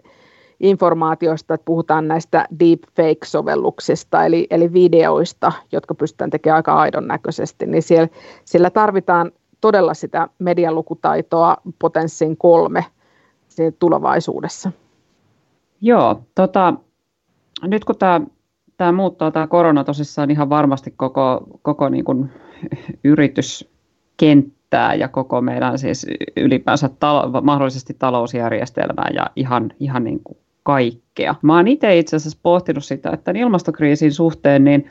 [0.59, 7.83] informaatioista, että puhutaan näistä deepfake-sovelluksista, eli, eli videoista, jotka pystytään tekemään aika aidon näköisesti, niin
[7.83, 8.07] siellä,
[8.45, 12.85] siellä tarvitaan todella sitä medialukutaitoa potenssiin kolme
[13.79, 14.71] tulevaisuudessa.
[15.81, 16.73] Joo, tota,
[17.61, 18.21] nyt kun tämä
[18.77, 22.29] tämä muuttaa tämä korona tosissaan ihan varmasti koko, koko niin kuin
[23.03, 26.07] yrityskenttää ja koko meidän siis
[26.37, 31.35] ylipäänsä talo, mahdollisesti talousjärjestelmää ja ihan, ihan niin kuin kaikkea.
[31.41, 34.87] Mä oon itse itse asiassa pohtinut sitä, että ilmastokriisin suhteen niin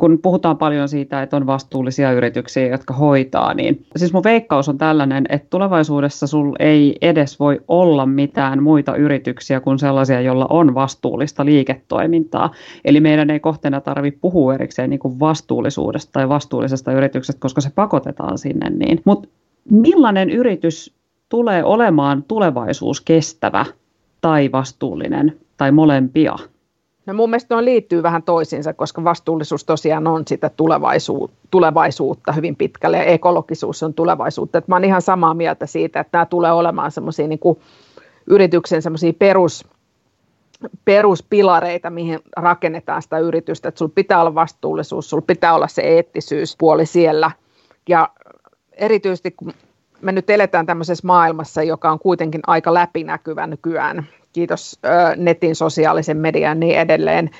[0.00, 4.78] kun puhutaan paljon siitä, että on vastuullisia yrityksiä, jotka hoitaa, niin siis mun veikkaus on
[4.78, 10.74] tällainen, että tulevaisuudessa sul ei edes voi olla mitään muita yrityksiä kuin sellaisia, joilla on
[10.74, 12.50] vastuullista liiketoimintaa.
[12.84, 17.70] Eli meidän ei kohteena tarvitse puhua erikseen niin kuin vastuullisuudesta tai vastuullisesta yrityksestä, koska se
[17.74, 18.70] pakotetaan sinne.
[18.70, 19.00] Niin.
[19.04, 19.28] Mutta
[19.70, 20.94] millainen yritys
[21.28, 23.66] tulee olemaan tulevaisuus kestävä
[24.20, 26.36] tai vastuullinen tai molempia?
[27.06, 30.50] No mun mielestä ne liittyy vähän toisiinsa, koska vastuullisuus tosiaan on sitä
[31.50, 34.58] tulevaisuutta hyvin pitkälle ja ekologisuus on tulevaisuutta.
[34.58, 37.40] Et mä oon ihan samaa mieltä siitä, että nämä tulee olemaan semmoisia niin
[38.26, 39.64] yrityksen semmoisia perus,
[40.84, 43.68] peruspilareita, mihin rakennetaan sitä yritystä.
[43.68, 47.30] Että sulla pitää olla vastuullisuus, sulla pitää olla se eettisyyspuoli siellä.
[47.88, 48.08] Ja
[48.72, 49.52] erityisesti kun
[50.00, 54.78] me nyt eletään tämmöisessä maailmassa, joka on kuitenkin aika läpinäkyvä nykyään, kiitos
[55.16, 57.30] netin, sosiaalisen median niin edelleen,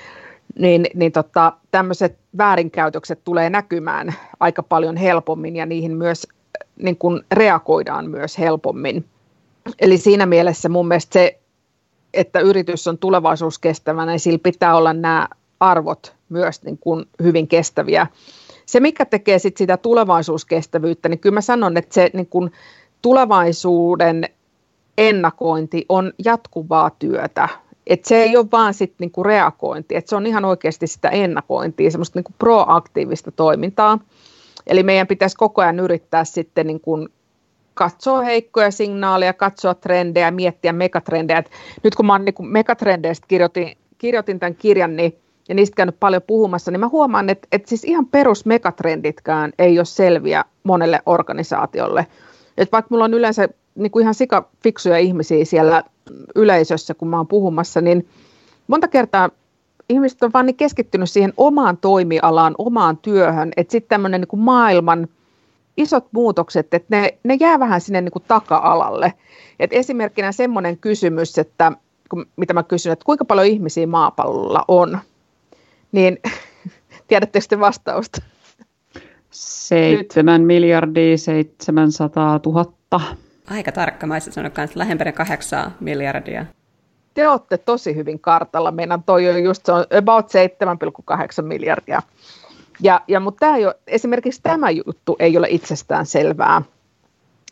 [0.58, 6.26] niin, niin tota, tämmöiset väärinkäytökset tulee näkymään aika paljon helpommin ja niihin myös
[6.76, 9.04] niin kuin reagoidaan myös helpommin.
[9.80, 11.38] Eli siinä mielessä mun mielestä se,
[12.14, 15.28] että yritys on tulevaisuuskestävä, niin sillä pitää olla nämä
[15.60, 18.06] arvot myös niin kuin hyvin kestäviä.
[18.66, 22.52] Se, mikä tekee sit sitä tulevaisuuskestävyyttä, niin kyllä mä sanon, että se niin kuin
[23.02, 24.28] tulevaisuuden
[24.98, 27.48] ennakointi on jatkuvaa työtä.
[27.86, 31.90] Et se ei ole vaan sit niinku reagointi, että se on ihan oikeasti sitä ennakointia,
[31.90, 33.98] semmoista niinku proaktiivista toimintaa.
[34.66, 37.08] Eli meidän pitäisi koko ajan yrittää sitten niinku
[37.74, 41.38] katsoa heikkoja signaaleja, katsoa trendejä, miettiä megatrendejä.
[41.38, 41.50] Et
[41.82, 45.16] nyt kun mä oon niinku megatrendeistä kirjoitin, kirjoitin tämän kirjan, niin
[45.48, 49.78] ja niistä käynyt paljon puhumassa, niin mä huomaan, että, että siis ihan perus megatrenditkään ei
[49.78, 52.06] ole selviä monelle organisaatiolle.
[52.58, 55.84] Et vaikka mulla on yleensä niin kuin ihan sikafiksuja ihmisiä siellä
[56.34, 58.08] yleisössä, kun mä oon puhumassa, niin
[58.68, 59.30] monta kertaa
[59.88, 65.08] ihmiset on vaan niin keskittynyt siihen omaan toimialaan, omaan työhön, että sitten tämmöinen niin maailman
[65.76, 69.12] isot muutokset, että ne, ne jää vähän sinne niin kuin taka-alalle.
[69.60, 71.72] Et esimerkkinä semmoinen kysymys, että
[72.08, 74.98] kun, mitä mä kysyn, että kuinka paljon ihmisiä maapallolla on,
[75.92, 76.18] niin
[77.08, 78.22] tiedättekö te vastausta?
[79.30, 82.72] 7 miljardia 700 000.
[83.52, 86.46] Aika tarkka, mä olisin sanonut kanssa lähempänä kahdeksaa miljardia.
[87.14, 88.70] Te olette tosi hyvin kartalla.
[88.70, 90.26] Meidän toi on just se on about
[91.40, 92.02] 7,8 miljardia.
[92.80, 96.62] Ja, ja, mutta tämä ei ole, esimerkiksi tämä juttu ei ole itsestään selvää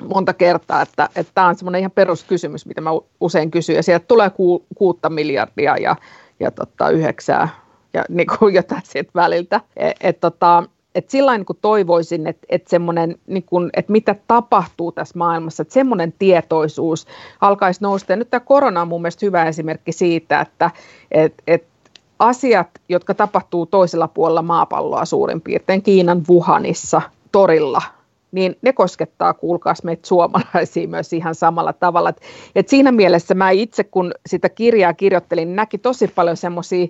[0.09, 4.05] monta kertaa, että, että tämä on semmoinen ihan peruskysymys, mitä mä usein kysyn, ja sieltä
[4.09, 5.97] tulee ku, kuutta miljardia ja,
[6.41, 7.49] ja tota, yhdeksää
[7.95, 9.61] ja niin kuin jotain sieltä väliltä.
[9.77, 15.19] Et, et, tota, että sillä niin toivoisin, että, semmoinen, niin kuin, että mitä tapahtuu tässä
[15.19, 17.07] maailmassa, että semmoinen tietoisuus
[17.41, 18.13] alkaisi nousta.
[18.13, 20.71] Ja nyt tämä korona on mun mielestä hyvä esimerkki siitä, että,
[21.11, 21.71] että, että
[22.19, 27.83] asiat, jotka tapahtuu toisella puolella maapalloa suurin piirtein, Kiinan Wuhanissa, torilla,
[28.33, 32.09] niin ne koskettaa, kuulkaas meitä suomalaisia myös ihan samalla tavalla.
[32.09, 32.21] Et,
[32.55, 36.87] et siinä mielessä mä itse, kun sitä kirjaa kirjoittelin, niin näki tosi paljon semmoisia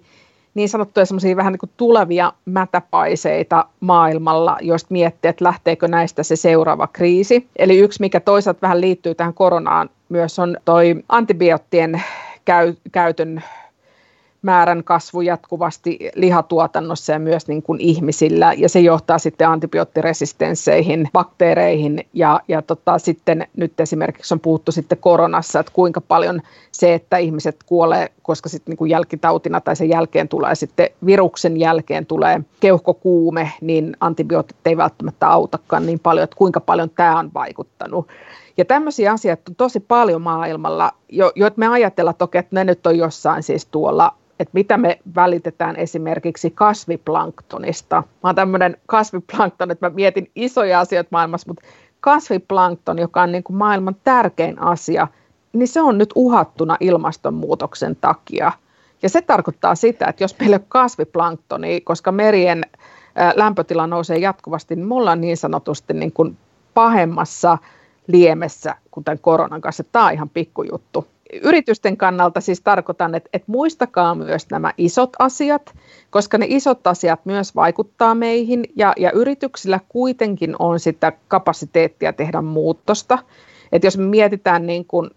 [0.54, 6.36] niin sanottuja semmoisia vähän niin kuin tulevia mätäpaiseita maailmalla, joista miettii, että lähteekö näistä se
[6.36, 7.48] seuraava kriisi.
[7.56, 12.02] Eli yksi, mikä toisaalta vähän liittyy tähän koronaan myös, on toi antibioottien
[12.44, 13.42] käy, käytön
[14.42, 22.06] määrän kasvu jatkuvasti lihatuotannossa ja myös niin kuin ihmisillä, ja se johtaa sitten antibioottiresistensseihin, bakteereihin,
[22.12, 26.40] ja, ja tota, sitten nyt esimerkiksi on puhuttu sitten koronassa, että kuinka paljon
[26.72, 31.56] se, että ihmiset kuolee, koska sitten niin kuin jälkitautina tai sen jälkeen tulee sitten viruksen
[31.56, 37.30] jälkeen tulee keuhkokuume, niin antibiootit ei välttämättä autakaan niin paljon, että kuinka paljon tämä on
[37.34, 38.08] vaikuttanut.
[38.56, 42.86] Ja tämmöisiä asioita on tosi paljon maailmalla, jo, joita me ajatellaan toki, että ne nyt
[42.86, 47.96] on jossain siis tuolla että mitä me välitetään esimerkiksi kasviplanktonista.
[47.96, 51.66] Mä oon tämmöinen kasviplankton, että mä mietin isoja asioita maailmassa, mutta
[52.00, 55.08] kasviplankton, joka on niin kuin maailman tärkein asia,
[55.52, 58.52] niin se on nyt uhattuna ilmastonmuutoksen takia.
[59.02, 62.62] Ja se tarkoittaa sitä, että jos meillä on kasviplanktoni, koska merien
[63.34, 66.36] lämpötila nousee jatkuvasti, niin me ollaan niin sanotusti niin kuin
[66.74, 67.58] pahemmassa
[68.06, 69.84] liemessä kuin tämän koronan kanssa.
[69.84, 71.06] Tämä on ihan pikkujuttu.
[71.42, 75.74] Yritysten kannalta siis tarkoitan, että, että muistakaa myös nämä isot asiat,
[76.10, 82.42] koska ne isot asiat myös vaikuttaa meihin ja, ja yrityksillä kuitenkin on sitä kapasiteettia tehdä
[82.42, 83.18] muutosta.
[83.72, 85.10] Että jos me mietitään niin kuin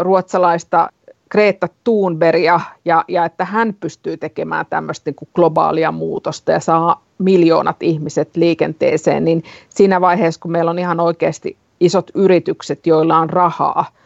[0.00, 0.88] ruotsalaista
[1.30, 7.04] Greta Thunbergia ja, ja että hän pystyy tekemään tämmöistä niin kuin globaalia muutosta ja saa
[7.18, 13.30] miljoonat ihmiset liikenteeseen, niin siinä vaiheessa, kun meillä on ihan oikeasti isot yritykset, joilla on
[13.30, 13.99] rahaa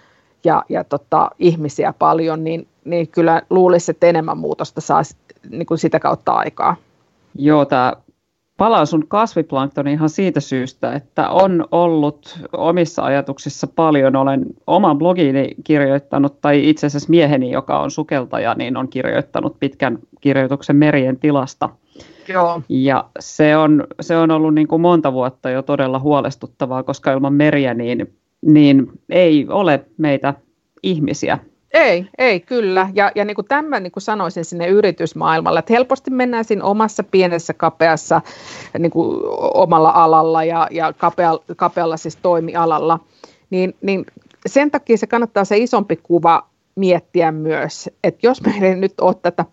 [0.44, 5.02] ja, ja tota, ihmisiä paljon, niin, niin kyllä luulisi, että enemmän muutosta saa
[5.50, 6.76] niin kuin sitä kautta aikaa.
[7.35, 7.92] Joo, tämä
[8.57, 14.16] palaa sun kasviplanktoni ihan siitä syystä, että on ollut omissa ajatuksissa paljon.
[14.16, 19.98] Olen oman blogiini kirjoittanut, tai itse asiassa mieheni, joka on sukeltaja, niin on kirjoittanut pitkän
[20.20, 21.68] kirjoituksen merien tilasta.
[22.28, 22.62] Joo.
[22.68, 27.35] Ja se on, se on ollut niin kuin monta vuotta jo todella huolestuttavaa, koska ilman
[27.35, 28.14] meriä niin,
[28.46, 30.35] niin ei ole meitä
[30.83, 31.38] ihmisiä
[31.74, 32.90] ei, ei kyllä.
[32.94, 37.02] Ja, ja niin kuin tämän niin kuin sanoisin sinne yritysmaailmalle, että helposti mennään siinä omassa
[37.02, 38.20] pienessä kapeassa
[38.78, 39.20] niin kuin
[39.54, 43.00] omalla alalla ja, ja kapea, kapealla siis toimialalla,
[43.50, 44.07] niin, niin
[44.46, 49.14] sen takia se kannattaa se isompi kuva miettiä myös, että jos meillä ei nyt ole
[49.22, 49.44] tätä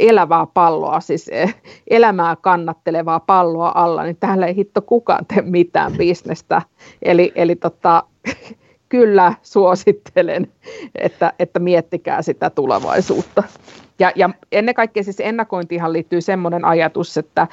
[0.00, 1.54] elävää palloa, siis eh,
[1.90, 6.62] elämää kannattelevaa palloa alla, niin täällä ei hitto kukaan tee mitään bisnestä.
[7.02, 8.02] Eli, eli tota,
[8.88, 10.52] kyllä suosittelen,
[10.94, 13.42] että, että miettikää sitä tulevaisuutta.
[13.98, 17.46] Ja, ja ennen kaikkea siis ennakointihan liittyy semmoinen ajatus, että,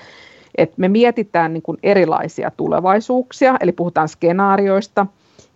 [0.56, 5.08] että me mietitään niin kuin erilaisia tulevaisuuksia, eli puhutaan skenaarioista,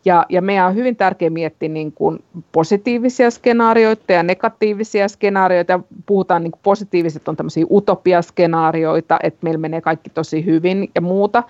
[0.07, 5.79] ja, ja meidän on hyvin tärkeää miettiä niin kuin positiivisia skenaarioita ja negatiivisia skenaarioita.
[6.05, 11.43] Puhutaan niin kuin positiiviset on tämmöisiä utopiaskenaarioita, että meillä menee kaikki tosi hyvin ja muuta.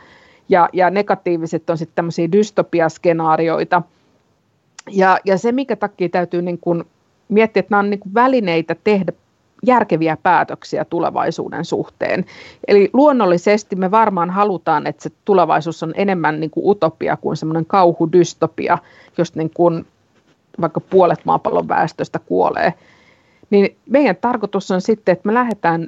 [0.49, 3.81] Ja, ja negatiiviset on sitten tämmöisiä dystopiaskenaarioita–
[4.91, 6.83] ja, ja se, mikä takia täytyy niin kuin
[7.29, 9.13] miettiä, että nämä on niin kuin välineitä tehdä
[9.65, 12.25] järkeviä päätöksiä tulevaisuuden suhteen.
[12.67, 17.65] Eli luonnollisesti me varmaan halutaan, että se tulevaisuus on enemmän niin kuin utopia kuin semmoinen
[17.65, 18.77] kauhudystopia,
[19.17, 19.85] jos niin kuin
[20.61, 22.73] vaikka puolet maapallon väestöstä kuolee.
[23.49, 25.87] Niin meidän tarkoitus on sitten, että me lähdetään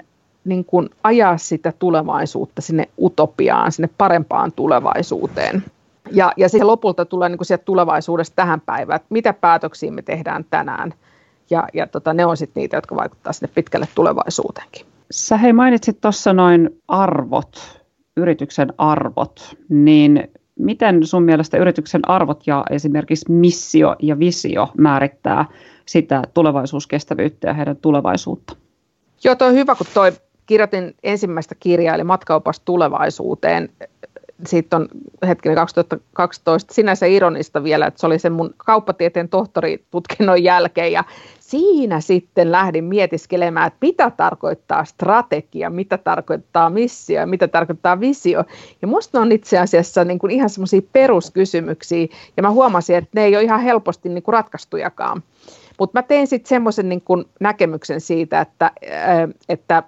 [0.49, 5.63] niin kuin ajaa sitä tulevaisuutta sinne utopiaan, sinne parempaan tulevaisuuteen.
[6.11, 10.01] Ja, ja se lopulta tulee niin kuin sieltä tulevaisuudesta tähän päivään, että mitä päätöksiä me
[10.01, 10.93] tehdään tänään.
[11.49, 14.85] Ja, ja tota, ne on sitten niitä, jotka vaikuttavat sinne pitkälle tulevaisuuteenkin.
[15.11, 17.81] Sä hei mainitsit tuossa noin arvot,
[18.17, 25.45] yrityksen arvot, niin miten sun mielestä yrityksen arvot ja esimerkiksi missio ja visio määrittää
[25.85, 28.55] sitä tulevaisuuskestävyyttä ja heidän tulevaisuutta?
[29.23, 30.11] Joo, toi on hyvä, kun toi
[30.49, 33.69] kirjoitin ensimmäistä kirjaa, eli matkaopas tulevaisuuteen
[34.45, 34.87] siitä on
[35.27, 41.03] hetkinen 2012 sinänsä ironista vielä, että se oli sen mun kauppatieteen tohtoritutkinnon jälkeen ja
[41.39, 48.43] siinä sitten lähdin mietiskelemään, että mitä tarkoittaa strategia, mitä tarkoittaa missio ja mitä tarkoittaa visio.
[48.81, 52.07] Ja musta on itse asiassa niin kuin ihan semmoisia peruskysymyksiä
[52.37, 55.23] ja mä huomasin, että ne ei ole ihan helposti niin kuin ratkaistujakaan.
[55.79, 57.03] Mutta mä tein sitten semmoisen niin
[57.39, 58.71] näkemyksen siitä, että,
[59.49, 59.83] että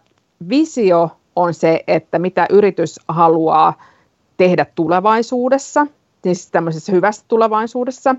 [0.49, 3.73] visio on se, että mitä yritys haluaa–
[4.41, 5.87] tehdä tulevaisuudessa,
[6.23, 8.15] siis tämmöisessä hyvässä tulevaisuudessa.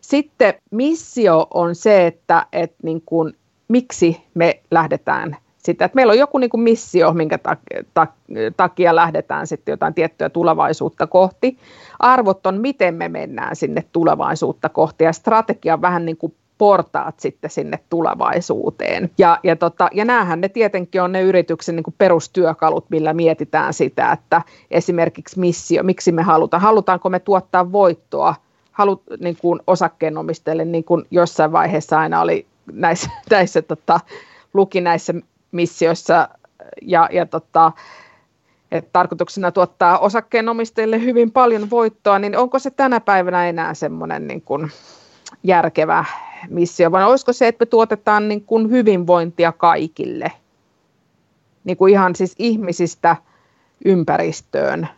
[0.00, 3.36] Sitten missio on se, että, että niin kuin,
[3.68, 7.38] miksi me lähdetään sitä, että meillä on joku niin kuin missio, minkä
[8.56, 11.58] takia lähdetään sitten jotain tiettyä tulevaisuutta kohti.
[11.98, 17.20] Arvot on, miten me mennään sinne tulevaisuutta kohti ja strategia on vähän niin kuin portaat
[17.20, 19.10] sitten sinne tulevaisuuteen.
[19.18, 23.74] Ja, ja, tota, ja näähän ne tietenkin on ne yrityksen niin kuin perustyökalut, millä mietitään
[23.74, 28.34] sitä, että esimerkiksi missio, miksi me halutaan, halutaanko me tuottaa voittoa,
[28.72, 34.00] halut, niin kuin osakkeenomistajille, niin kuin jossain vaiheessa aina oli näissä, näissä tota,
[34.54, 35.14] luki näissä
[35.52, 36.28] missioissa.
[36.82, 37.72] Ja, ja tota,
[38.72, 44.42] että tarkoituksena tuottaa osakkeenomistajille hyvin paljon voittoa, niin onko se tänä päivänä enää semmoinen niin
[44.42, 44.70] kuin
[45.42, 46.04] järkevä
[46.48, 50.32] missio, vaan olisiko se, että me tuotetaan niin kuin hyvinvointia kaikille,
[51.64, 53.16] niin kuin ihan siis ihmisistä
[53.84, 54.88] ympäristöön,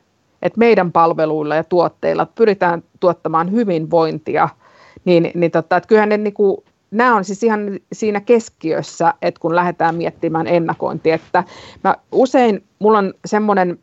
[0.43, 4.49] että meidän palveluilla ja tuotteilla pyritään tuottamaan hyvinvointia,
[5.05, 6.57] niin, niin tota, että kyllähän ne niin kuin,
[6.91, 7.61] nämä on siis ihan
[7.93, 11.45] siinä keskiössä, että kun lähdetään miettimään ennakointia, että
[11.85, 13.79] mä usein, mulla on semmoinen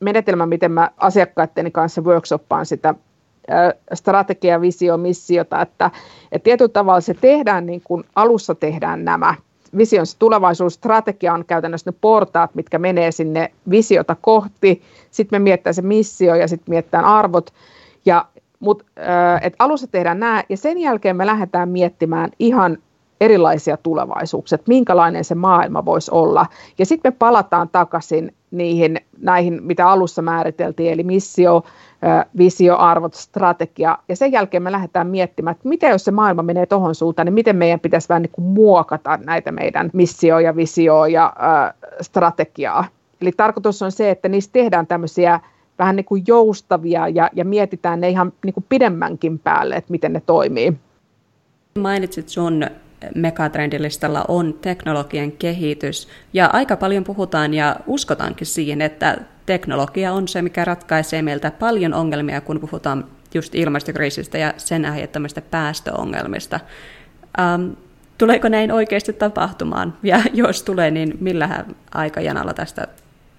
[0.00, 2.94] menetelmä, miten mä asiakkaitteni kanssa workshoppaan sitä
[3.94, 5.90] strategia, visio, missiota, että,
[6.32, 9.34] että tietyllä tavalla se tehdään niin kuin alussa tehdään nämä
[9.76, 14.82] vision tulevaisuusstrategia on käytännössä ne portaat, mitkä menee sinne visiota kohti.
[15.10, 17.52] Sitten me miettää se missio ja sitten miettää arvot.
[18.06, 18.24] Ja,
[18.60, 18.86] mut,
[19.42, 22.78] et alussa tehdään nämä ja sen jälkeen me lähdetään miettimään ihan
[23.20, 26.46] erilaisia tulevaisuuksia, että minkälainen se maailma voisi olla.
[26.78, 31.64] Ja sitten me palataan takaisin niihin, näihin, mitä alussa määriteltiin, eli missio,
[32.38, 33.98] visio, arvot, strategia.
[34.08, 37.34] Ja sen jälkeen me lähdetään miettimään, että miten jos se maailma menee tuohon suuntaan, niin
[37.34, 41.32] miten meidän pitäisi vähän niin kuin muokata näitä meidän missio ja visio ja
[42.00, 42.84] strategiaa.
[43.20, 45.40] Eli tarkoitus on se, että niistä tehdään tämmöisiä
[45.78, 50.12] vähän niin kuin joustavia ja, ja mietitään ne ihan niin kuin pidemmänkin päälle, että miten
[50.12, 50.72] ne toimii.
[51.78, 52.66] Mainitsit sun
[53.14, 56.08] megatrendilistalla on teknologian kehitys.
[56.32, 61.94] Ja aika paljon puhutaan ja uskotaankin siihen, että teknologia on se, mikä ratkaisee meiltä paljon
[61.94, 66.60] ongelmia, kun puhutaan just ilmastokriisistä ja sen aiheuttamista päästöongelmista.
[67.40, 67.70] Ähm,
[68.18, 69.96] tuleeko näin oikeasti tapahtumaan?
[70.02, 72.88] Ja jos tulee, niin millä aikajanalla tästä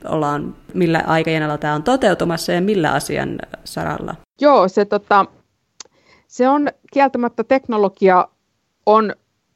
[0.05, 4.15] ollaan, millä aikajanalla tämä on toteutumassa ja millä asian saralla?
[4.41, 5.25] Joo, se, tota,
[6.27, 8.27] se on kieltämättä teknologia
[8.85, 9.13] on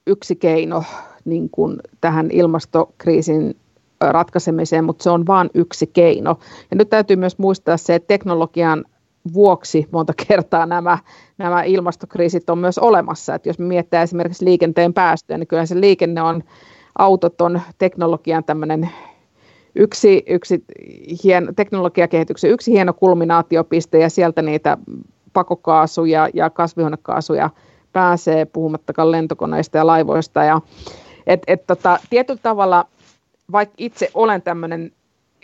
[0.08, 0.84] yksi keino
[1.26, 3.56] niin kuin tähän ilmastokriisin
[4.02, 6.40] ratkaisemiseen, mutta se on vain yksi keino.
[6.72, 8.86] Ja nyt täytyy myös muistaa se, että teknologian
[9.34, 10.98] vuoksi monta kertaa nämä,
[11.38, 13.36] nämä ilmastokriisit on myös olemassa.
[13.36, 16.44] Että jos me esimerkiksi liikenteen päästöjä, niin kyllä se liikenne on,
[16.98, 18.90] autot on teknologian tämmöinen
[19.76, 20.64] yksi, yksi
[21.24, 24.78] hien, teknologiakehityksen yksi hieno kulminaatiopiste ja sieltä niitä
[25.34, 27.50] pakokaasuja ja kasvihuonekaasuja
[27.94, 30.44] pääsee, puhumattakaan lentokoneista ja laivoista.
[30.44, 30.62] Ja,
[31.28, 32.86] et, et tota, tietyllä tavalla,
[33.52, 34.92] vaikka itse olen tämmöinen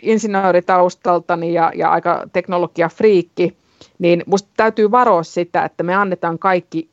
[0.02, 3.56] insinööritaustaltani ja, ja aika teknologiafriikki,
[3.98, 6.88] niin musta täytyy varoa sitä, että me annetaan kaikki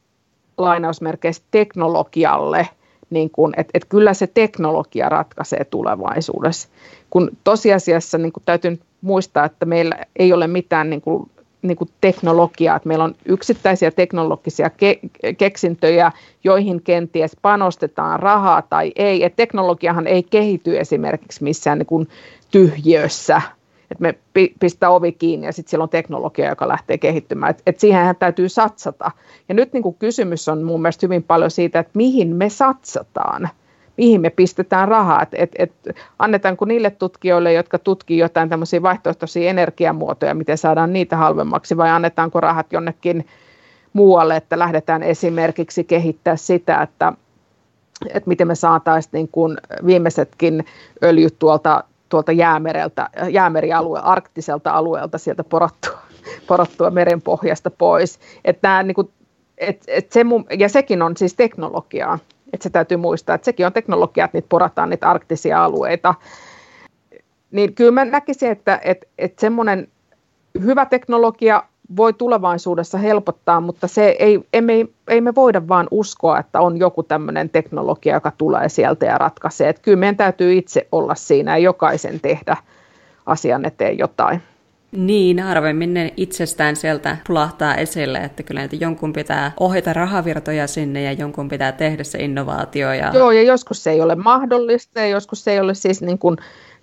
[0.58, 2.70] lainausmerkeissä teknologialle,
[3.10, 6.70] niin että et kyllä se teknologia ratkaisee tulevaisuudessa.
[7.10, 11.30] Kun tosiasiassa niin kun täytyy muistaa, että meillä ei ole mitään niin kun
[11.62, 16.12] niin kuin teknologiaa, että meillä on yksittäisiä teknologisia ke- keksintöjä,
[16.44, 19.24] joihin kenties panostetaan rahaa tai ei.
[19.24, 22.08] Et teknologiahan ei kehity esimerkiksi missään niin kuin
[22.52, 23.42] tyhjössä,
[23.92, 24.16] että me
[24.60, 27.50] pistää ovi kiinni ja sitten siellä on teknologia, joka lähtee kehittymään.
[27.50, 29.12] Et, et siihenhän täytyy satsata.
[29.50, 33.50] Ja nyt niin kuin kysymys on mun mielestä hyvin paljon siitä, että mihin me satsataan–
[33.98, 35.22] mihin me pistetään rahaa.
[35.22, 41.18] Et, et, et, annetaanko niille tutkijoille, jotka tutkii jotain tämmöisiä vaihtoehtoisia energiamuotoja, miten saadaan niitä
[41.18, 43.28] halvemmaksi, vai annetaanko rahat jonnekin
[43.94, 47.14] muualle, että lähdetään esimerkiksi kehittää sitä, että,
[48.14, 50.66] että miten me saataisiin niin kuin viimeisetkin
[51.04, 56.00] öljyt tuolta, tuolta jäämereltä, jäämerialue, arktiselta alueelta sieltä porottua,
[56.48, 58.20] porottua merenpohjasta pois.
[58.46, 59.10] Että nämä, niin kuin,
[59.58, 60.22] et, et se,
[60.60, 62.20] ja sekin on siis teknologiaa,
[62.56, 66.14] että se täytyy muistaa, että sekin on teknologia, että niitä porataan niitä arktisia alueita.
[67.52, 69.88] Niin kyllä mä näkisin, että, että, että semmoinen
[70.62, 71.64] hyvä teknologia
[71.98, 74.74] voi tulevaisuudessa helpottaa, mutta se ei, emme,
[75.08, 79.70] ei me voida vaan uskoa, että on joku tämmöinen teknologia, joka tulee sieltä ja ratkaisee.
[79.70, 82.58] Että kyllä meidän täytyy itse olla siinä ja jokaisen tehdä
[83.26, 84.42] asian eteen jotain.
[84.96, 91.02] Niin, harvemmin ne itsestään sieltä pulahtaa esille, että kyllä että jonkun pitää ohjata rahavirtoja sinne
[91.02, 92.94] ja jonkun pitää tehdä se innovaatio.
[92.94, 93.12] Ja...
[93.14, 96.38] Joo, ja joskus se ei ole mahdollista ja joskus se ei ole siis niin kuin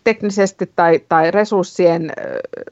[0.05, 2.13] teknisesti tai, tai resurssien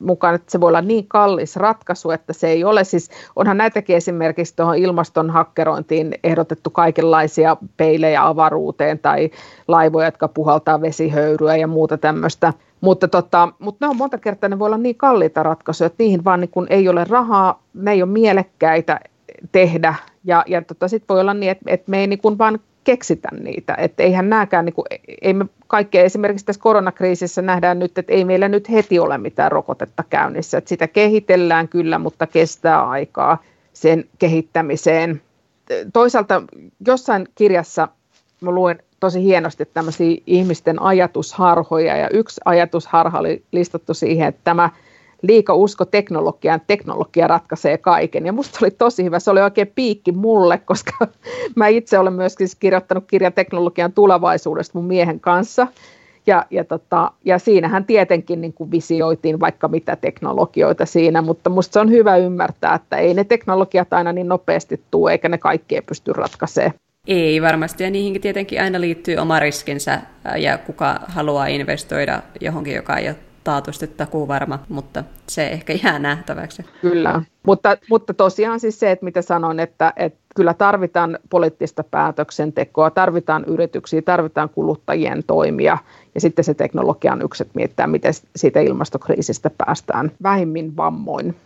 [0.00, 2.84] mukaan, että se voi olla niin kallis ratkaisu, että se ei ole.
[2.84, 9.30] Siis onhan näitäkin esimerkiksi tuohon ilmaston hakkerointiin ehdotettu kaikenlaisia peilejä avaruuteen tai
[9.68, 12.52] laivoja, jotka puhaltaa vesihöyryä ja muuta tämmöistä.
[12.80, 16.24] Mutta, tota, mutta ne on monta kertaa, ne voi olla niin kalliita ratkaisuja, että niihin
[16.24, 19.00] vaan niin kun ei ole rahaa, ne ei ole mielekkäitä
[19.52, 19.94] tehdä.
[20.24, 23.28] Ja, ja tota, sitten voi olla niin, että, että me ei niin kun vaan keksitä
[23.40, 23.74] niitä.
[23.74, 24.86] Että eihän nääkään, niin kuin,
[25.22, 29.52] ei me kaikkea, esimerkiksi tässä koronakriisissä nähdään nyt, että ei meillä nyt heti ole mitään
[29.52, 30.58] rokotetta käynnissä.
[30.58, 35.22] Että sitä kehitellään kyllä, mutta kestää aikaa sen kehittämiseen.
[35.92, 36.42] Toisaalta
[36.86, 37.88] jossain kirjassa
[38.40, 44.70] mä luin tosi hienosti tämmöisiä ihmisten ajatusharhoja, ja yksi ajatusharha oli listattu siihen, että tämä
[45.22, 48.26] liika usko teknologiaan, teknologia ratkaisee kaiken.
[48.26, 50.92] Ja musta oli tosi hyvä, se oli oikein piikki mulle, koska
[51.56, 55.66] mä itse olen myöskin siis kirjoittanut kirjan teknologian tulevaisuudesta mun miehen kanssa.
[56.26, 61.72] Ja, ja, tota, ja siinähän tietenkin niin kuin visioitiin vaikka mitä teknologioita siinä, mutta musta
[61.72, 65.82] se on hyvä ymmärtää, että ei ne teknologiat aina niin nopeasti tule, eikä ne kaikkea
[65.82, 66.89] pysty ratkaisemaan.
[67.10, 70.00] Ei varmasti, ja niihinkin tietenkin aina liittyy oma riskinsä,
[70.36, 75.98] ja kuka haluaa investoida johonkin, joka ei ole taatusti takuu varma, mutta se ehkä jää
[75.98, 76.64] nähtäväksi.
[76.80, 82.90] Kyllä, mutta, mutta tosiaan siis se, että mitä sanon, että, että kyllä tarvitaan poliittista päätöksentekoa,
[82.90, 85.78] tarvitaan yrityksiä, tarvitaan kuluttajien toimia
[86.14, 91.36] ja sitten se teknologia on yksi, että miettää, miten siitä ilmastokriisistä päästään vähimmin vammoin.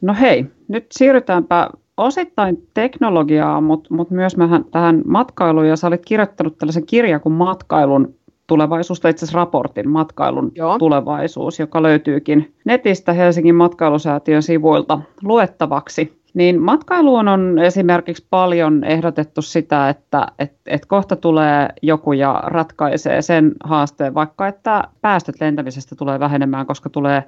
[0.00, 6.06] No hei, nyt siirrytäänpä osittain teknologiaa, mutta, mutta myös mehän tähän matkailuun, ja sä olit
[6.06, 8.14] kirjoittanut tällaisen kirjan kuin Matkailun
[8.46, 10.78] tulevaisuus, tai itse asiassa raportin Matkailun Joo.
[10.78, 16.20] tulevaisuus, joka löytyykin netistä Helsingin matkailusäätiön sivuilta luettavaksi.
[16.34, 23.22] Niin matkailuun on esimerkiksi paljon ehdotettu sitä, että et, et kohta tulee joku ja ratkaisee
[23.22, 27.24] sen haasteen, vaikka että päästöt lentämisestä tulee vähenemään, koska tulee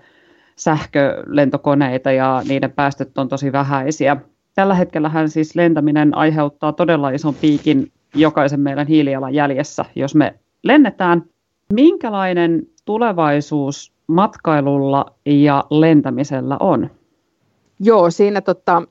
[0.57, 4.16] sähkölentokoneita ja niiden päästöt on tosi vähäisiä.
[4.59, 11.23] Tällä hetkellä siis lentäminen aiheuttaa todella ison piikin jokaisen meidän hiilijalanjäljessä, jos me lennetään.
[11.73, 16.91] Minkälainen tulevaisuus matkailulla ja lentämisellä on?
[17.81, 18.83] Joo, siinä tota,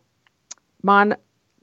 [0.84, 1.15] mä oon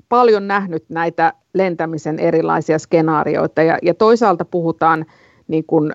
[0.09, 5.07] paljon nähnyt näitä lentämisen erilaisia skenaarioita ja, ja toisaalta puhutaan,
[5.49, 5.93] niin kun,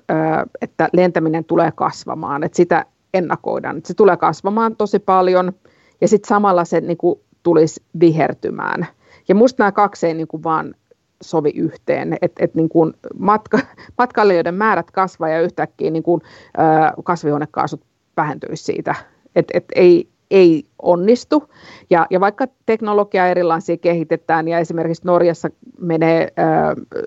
[0.61, 5.53] että lentäminen tulee kasvamaan, että sitä ennakoidaan, että se tulee kasvamaan tosi paljon
[6.01, 8.87] ja sitten samalla se niin kuin, tulisi vihertymään.
[9.27, 10.75] Ja musta nämä kaksi ei niin kuin, vaan
[11.21, 12.69] sovi yhteen, että et, niin
[13.19, 13.59] matka,
[13.97, 16.21] matkailijoiden määrät kasvaa ja yhtäkkiä niin kuin,
[17.03, 17.81] kasvihuonekaasut
[18.17, 18.95] vähentyisi siitä.
[19.35, 21.49] Että et ei, ei onnistu.
[21.89, 26.31] Ja, ja vaikka teknologiaa erilaisia kehitetään ja esimerkiksi Norjassa menee ö,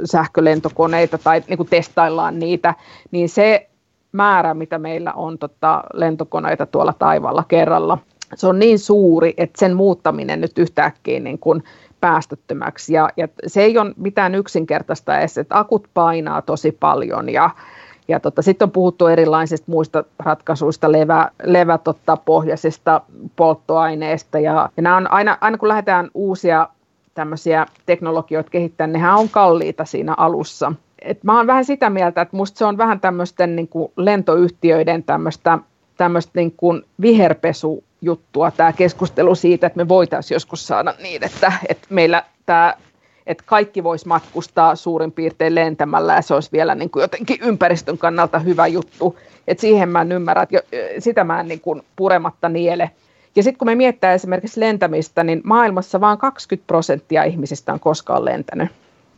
[0.04, 2.74] sähkölentokoneita tai niin kuin testaillaan niitä,
[3.10, 3.70] niin se
[4.12, 7.98] määrä, mitä meillä on tota, lentokoneita tuolla taivaalla kerralla,
[8.34, 11.64] se on niin suuri, että sen muuttaminen nyt yhtäkkiä niin kuin
[12.00, 12.94] päästöttömäksi.
[12.94, 17.50] Ja, ja se ei ole mitään yksinkertaista edes, että akut painaa tosi paljon ja,
[18.08, 23.00] ja tota, sitten on puhuttu erilaisista muista ratkaisuista, levä, levä totta, pohjaisista
[23.36, 24.38] polttoaineista.
[24.38, 26.68] Ja, ja nämä on aina, aina kun lähdetään uusia
[27.14, 30.72] tämmöisiä teknologioita kehittämään, nehän on kalliita siinä alussa.
[31.02, 35.58] Et mä oon vähän sitä mieltä, että musta se on vähän tämmöisten niin lentoyhtiöiden tämmöistä
[35.96, 36.82] tämmöistä niin kuin
[38.02, 42.74] viherpesujuttua, tämä keskustelu siitä, että me voitaisiin joskus saada niin, että, että meillä tämä
[43.26, 47.98] että kaikki voisi matkustaa suurin piirtein lentämällä ja se olisi vielä niin kuin jotenkin ympäristön
[47.98, 49.18] kannalta hyvä juttu.
[49.48, 50.58] Et siihen mä en ymmärrä, että
[50.98, 52.90] sitä mä en niin kuin purematta niele.
[53.36, 58.24] Ja sitten kun me miettää esimerkiksi lentämistä, niin maailmassa vain 20 prosenttia ihmisistä on koskaan
[58.24, 58.68] lentänyt.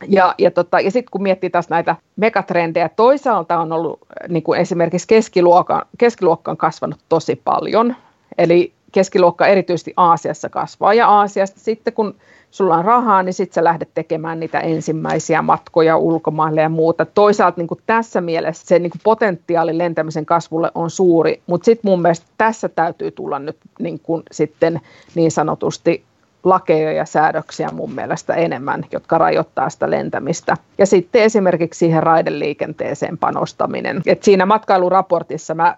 [0.07, 4.59] Ja, ja, tota, ja sitten kun miettii taas näitä megatrendejä, toisaalta on ollut niin kuin
[4.59, 7.95] esimerkiksi keskiluokka, keskiluokka on kasvanut tosi paljon,
[8.37, 12.15] eli keskiluokka erityisesti Aasiassa kasvaa, ja Aasiasta sitten kun
[12.51, 17.05] sulla on rahaa, niin sitten sä lähdet tekemään niitä ensimmäisiä matkoja ulkomaille ja muuta.
[17.05, 21.91] Toisaalta niin kuin tässä mielessä se niin kuin potentiaali lentämisen kasvulle on suuri, mutta sitten
[21.91, 24.81] mun mielestä tässä täytyy tulla nyt niin kuin sitten
[25.15, 26.03] niin sanotusti
[26.43, 30.57] lakeja ja säädöksiä mun mielestä enemmän, jotka rajoittaa sitä lentämistä.
[30.77, 34.01] Ja sitten esimerkiksi siihen raideliikenteeseen panostaminen.
[34.05, 35.77] Et siinä matkailuraportissa mä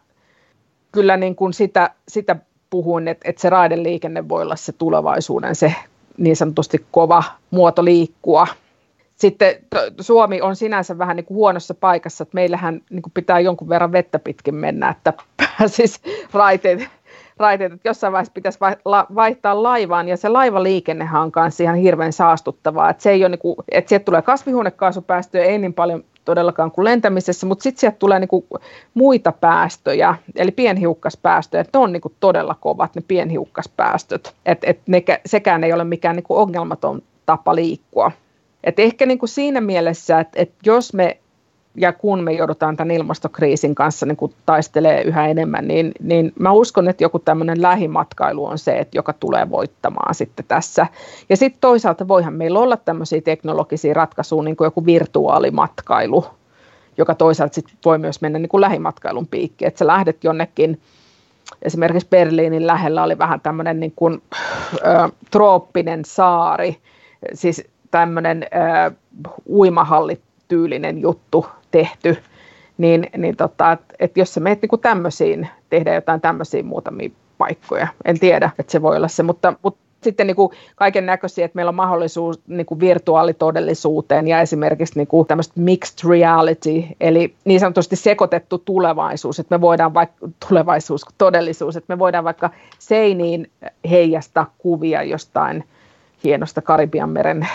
[0.92, 2.36] kyllä niin kuin sitä, sitä
[2.70, 5.76] puhuin, että, että se raideliikenne voi olla se tulevaisuuden se
[6.18, 8.48] niin sanotusti kova muoto liikkua.
[9.16, 9.56] Sitten
[10.00, 13.92] Suomi on sinänsä vähän niin kuin huonossa paikassa, että meillähän niin kuin pitää jonkun verran
[13.92, 15.14] vettä pitkin mennä, että
[15.60, 16.00] pääsisi
[16.34, 16.90] raiteet,
[17.38, 18.60] raiteet, että jossain vaiheessa pitäisi
[19.16, 23.40] vaihtaa laivaan, ja se laivaliikennehan on kanssa ihan hirveän saastuttavaa, että se ei ole niin
[23.40, 28.20] kuin, että sieltä tulee kasvihuonekaasupäästöjä, ei niin paljon todellakaan kuin lentämisessä, mutta sitten sieltä tulee
[28.20, 28.48] niinku
[28.94, 34.80] muita päästöjä, eli pienhiukkaspäästöjä, ne on niinku todella kovat ne pienhiukkaspäästöt, että et
[35.26, 38.12] sekään ei ole mikään niinku ongelmaton tapa liikkua.
[38.64, 41.18] Et ehkä niinku siinä mielessä, että et jos me
[41.76, 46.52] ja kun me joudutaan tämän ilmastokriisin kanssa niin kun taistelee yhä enemmän, niin, niin mä
[46.52, 50.88] uskon, että joku tämmöinen lähimatkailu on se, että joka tulee voittamaan sitten tässä.
[51.30, 56.26] Ja sitten toisaalta voihan meillä olla tämmöisiä teknologisia ratkaisuja, niin kuin joku virtuaalimatkailu,
[56.98, 60.82] joka toisaalta sitten voi myös mennä niin kuin lähimatkailun piikki, että sä lähdet jonnekin,
[61.62, 64.22] esimerkiksi Berliinin lähellä oli vähän tämmöinen niin kuin,
[64.74, 66.78] ö, trooppinen saari,
[67.34, 68.92] siis tämmöinen ö,
[69.50, 72.18] uimahallityylinen juttu, tehty,
[72.78, 77.88] niin, niin tota, että et jos sä meet niin tämmöisiin, tehdä jotain tämmöisiä muutamia paikkoja,
[78.06, 81.56] en tiedä, että se voi olla se, mutta, mutta sitten niin kuin kaiken näköisiä, että
[81.56, 87.60] meillä on mahdollisuus niin kuin virtuaalitodellisuuteen ja esimerkiksi niin kuin tämmöistä mixed reality, eli niin
[87.60, 92.50] sanotusti sekoitettu tulevaisuus, että me voidaan vaikka tulevaisuus, todellisuus, että me voidaan vaikka
[92.80, 93.50] seiniin
[93.90, 95.64] heijastaa kuvia jostain
[96.24, 97.48] hienosta Karibian meren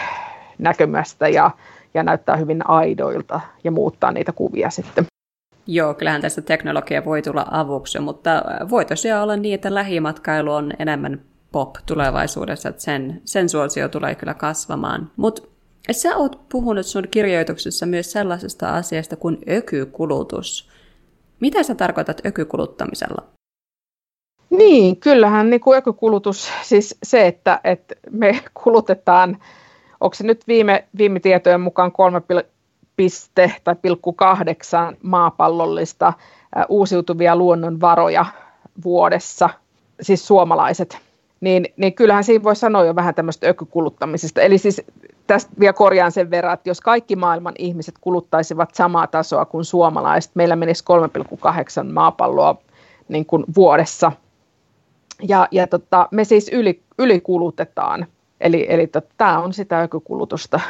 [0.58, 1.50] näkymästä ja
[1.94, 5.04] ja näyttää hyvin aidoilta ja muuttaa niitä kuvia sitten.
[5.66, 10.72] Joo, kyllähän tästä teknologia voi tulla avuksi, mutta voi tosiaan olla niin, että lähimatkailu on
[10.78, 11.20] enemmän
[11.52, 15.10] pop tulevaisuudessa, että sen, sen suosio tulee kyllä kasvamaan.
[15.16, 15.42] Mutta
[15.90, 20.70] sä oot puhunut sun kirjoituksessa myös sellaisesta asiasta kuin ökykulutus.
[21.40, 23.22] Mitä sä tarkoitat ökykuluttamisella?
[24.50, 29.38] Niin, kyllähän niin kuin ökykulutus, siis se, että, että me kulutetaan,
[30.02, 32.22] onko se nyt viime, viime tietojen mukaan 3,
[32.96, 36.12] piste tai pilkku kahdeksan maapallollista
[36.68, 38.26] uusiutuvia luonnonvaroja
[38.84, 39.50] vuodessa,
[40.00, 40.98] siis suomalaiset,
[41.40, 44.40] niin, niin kyllähän siinä voi sanoa jo vähän tämmöistä ökykuluttamisesta.
[44.40, 44.82] Eli siis
[45.26, 50.30] tästä vielä korjaan sen verran, että jos kaikki maailman ihmiset kuluttaisivat samaa tasoa kuin suomalaiset,
[50.34, 50.84] meillä menisi
[51.84, 52.56] 3,8 maapalloa
[53.08, 54.12] niin kuin vuodessa.
[55.28, 58.06] Ja, ja tota, me siis yli, ylikulutetaan.
[58.42, 60.60] Eli, eli tota, tämä on sitä ökykulutusta.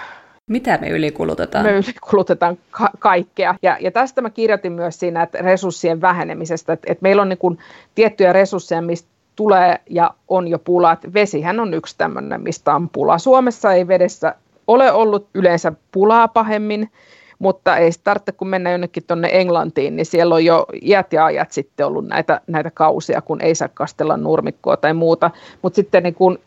[0.46, 1.64] Mitä me ylikulutetaan?
[1.64, 3.54] Me ylikulutetaan ka- kaikkea.
[3.62, 7.38] Ja, ja tästä mä kirjoitin myös siinä, että resurssien vähenemisestä, että, että meillä on niin
[7.38, 7.58] kuin
[7.94, 10.92] tiettyjä resursseja, mistä tulee ja on jo pula.
[10.92, 13.18] Että vesihän on yksi tämmöinen, mistä on pula.
[13.18, 14.34] Suomessa ei vedessä
[14.66, 16.90] ole ollut yleensä pulaa pahemmin,
[17.38, 21.52] mutta ei tarvitse, kun mennä jonnekin tuonne Englantiin, niin siellä on jo iät ja ajat
[21.52, 25.30] sitten ollut näitä, näitä kausia, kun ei saa kastella nurmikkoa tai muuta.
[25.62, 26.38] Mutta sitten niin kun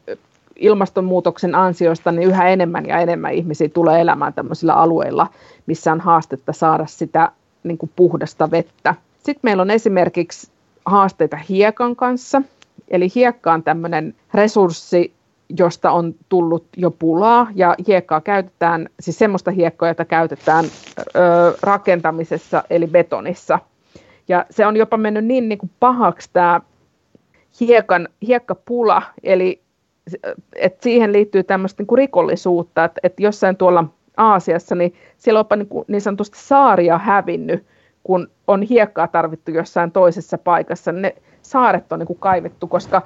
[0.55, 5.27] ilmastonmuutoksen ansiosta niin yhä enemmän ja enemmän ihmisiä tulee elämään tämmöisillä alueilla,
[5.65, 7.31] missä on haastetta saada sitä
[7.63, 8.95] niin kuin puhdasta vettä.
[9.17, 10.51] Sitten meillä on esimerkiksi
[10.85, 12.41] haasteita hiekan kanssa.
[12.87, 15.13] Eli hiekka on tämmöinen resurssi,
[15.57, 21.09] josta on tullut jo pulaa ja hiekkaa käytetään, siis semmoista hiekkaa, jota käytetään ö,
[21.61, 23.59] rakentamisessa eli betonissa.
[24.27, 26.61] Ja se on jopa mennyt niin, niin kuin pahaksi tämä
[27.59, 29.61] hiekan, hiekkapula, eli
[30.55, 33.85] että siihen liittyy tämmöistä niin kuin rikollisuutta, että, että jossain tuolla
[34.17, 37.65] Aasiassa, niin siellä on jopa niin, kuin niin sanotusti saaria hävinnyt,
[38.03, 40.91] kun on hiekkaa tarvittu jossain toisessa paikassa.
[40.91, 43.01] Ne saaret on niin kuin kaivettu, koska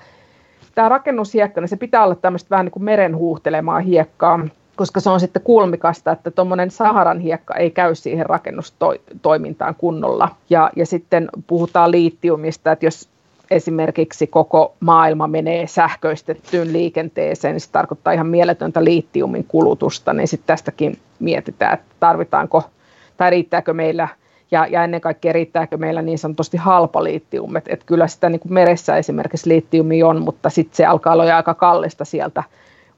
[0.76, 4.40] tämä rakennushiekka, niin se pitää olla tämmöistä vähän niin kuin meren huuhtelemaa hiekkaa,
[4.76, 10.30] koska se on sitten kulmikasta, että tuommoinen Saharan hiekka ei käy siihen rakennustoimintaan kunnolla.
[10.50, 13.10] Ja, ja sitten puhutaan liittiumista, että jos
[13.52, 20.48] esimerkiksi koko maailma menee sähköistettyyn liikenteeseen, niin se tarkoittaa ihan mieletöntä liittiumin kulutusta, niin sitten
[20.48, 22.64] tästäkin mietitään, että tarvitaanko
[23.18, 24.08] tai riittääkö meillä
[24.52, 28.40] ja, ja ennen kaikkea riittääkö meillä niin sanotusti halpa liittium, että et kyllä sitä niin
[28.40, 32.44] kuin meressä esimerkiksi liittiumi on, mutta sitten se alkaa olla aika kallista sieltä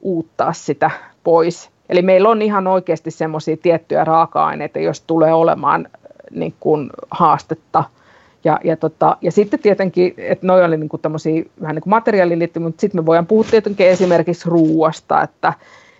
[0.00, 0.90] uuttaa sitä
[1.24, 1.70] pois.
[1.88, 5.88] Eli meillä on ihan oikeasti semmoisia tiettyjä raaka-aineita, jos tulee olemaan
[6.30, 7.84] niin kuin haastetta–
[8.44, 12.38] ja, ja, tota, ja sitten tietenkin, että noi oli niinku tämmöisiä vähän niin kuin materiaaliin
[12.38, 15.52] liittyviä, mutta sitten me voidaan puhua tietenkin esimerkiksi ruuasta, että,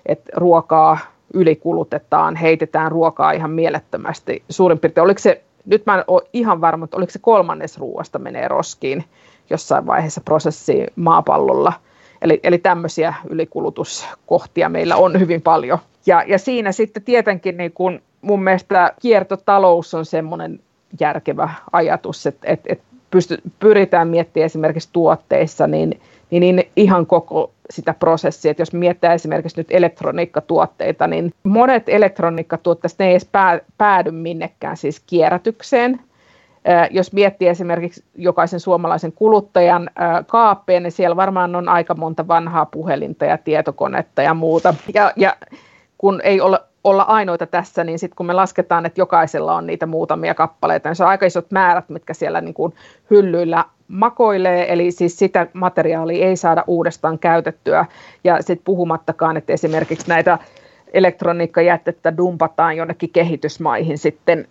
[0.06, 0.98] että ruokaa
[1.34, 4.42] ylikulutetaan, heitetään ruokaa ihan mielettömästi.
[4.48, 8.18] Suurin piirtein, oliko se, nyt mä en ole ihan varma, että oliko se kolmannes ruoasta
[8.18, 9.04] menee roskiin
[9.50, 11.72] jossain vaiheessa prosessiin maapallolla.
[12.22, 15.78] Eli, eli tämmöisiä ylikulutuskohtia meillä on hyvin paljon.
[16.06, 20.60] Ja, ja siinä sitten tietenkin niin kun mun mielestä kiertotalous on semmoinen
[21.00, 27.52] järkevä ajatus, että, että, että pysty, pyritään miettimään esimerkiksi tuotteissa, niin, niin, niin ihan koko
[27.70, 33.30] sitä prosessia, että jos miettii esimerkiksi nyt elektroniikkatuotteita, niin monet elektroniikkatuotteet ne ei edes
[33.78, 36.00] päädy minnekään siis kierrätykseen.
[36.90, 39.90] Jos miettii esimerkiksi jokaisen suomalaisen kuluttajan
[40.26, 44.74] kaappeja, niin siellä varmaan on aika monta vanhaa puhelinta ja tietokonetta ja muuta.
[44.94, 45.36] Ja, ja
[45.98, 49.86] kun ei ole olla ainoita tässä, niin sitten kun me lasketaan, että jokaisella on niitä
[49.86, 52.74] muutamia kappaleita, niin se on aika isot määrät, mitkä siellä niin kuin
[53.10, 57.86] hyllyillä makoilee, eli siis sitä materiaalia ei saada uudestaan käytettyä,
[58.24, 60.38] ja sitten puhumattakaan, että esimerkiksi näitä
[60.92, 64.48] elektroniikkajätettä dumpataan jonnekin kehitysmaihin sitten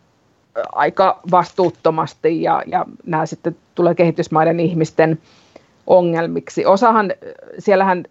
[0.72, 5.20] aika vastuuttomasti, ja, ja nämä sitten tulee kehitysmaiden ihmisten
[5.88, 6.66] ongelmiksi.
[6.66, 7.14] Osahan,
[7.60, 8.06] siellähän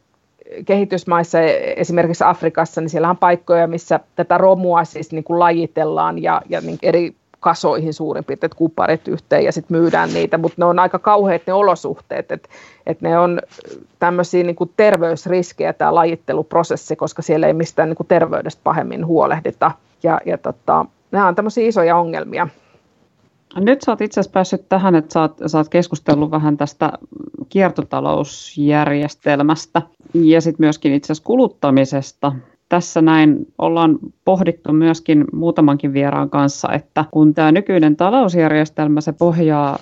[0.64, 1.40] kehitysmaissa,
[1.76, 6.60] esimerkiksi Afrikassa, niin siellä on paikkoja, missä tätä romua siis niin kuin lajitellaan ja, ja
[6.60, 10.98] niin eri kasoihin suurin piirtein, kuparit yhteen ja sitten myydään niitä, mutta ne on aika
[10.98, 12.48] kauheat ne olosuhteet, että
[12.86, 13.40] et ne on
[13.98, 19.72] tämmöisiä niin kuin terveysriskejä tämä lajitteluprosessi, koska siellä ei mistään niin kuin terveydestä pahemmin huolehdita
[20.02, 22.48] ja, ja tota, nämä on tämmöisiä isoja ongelmia.
[23.56, 26.92] Nyt sä oot itse asiassa päässyt tähän, että sä oot, sä oot keskustellut vähän tästä
[27.48, 29.82] kiertotalousjärjestelmästä
[30.14, 32.32] ja sitten myöskin itse asiassa kuluttamisesta.
[32.68, 39.78] Tässä näin ollaan pohdittu myöskin muutamankin vieraan kanssa, että kun tämä nykyinen talousjärjestelmä se pohjaa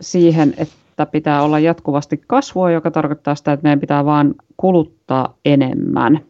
[0.00, 6.20] siihen, että pitää olla jatkuvasti kasvua, joka tarkoittaa sitä, että meidän pitää vaan kuluttaa enemmän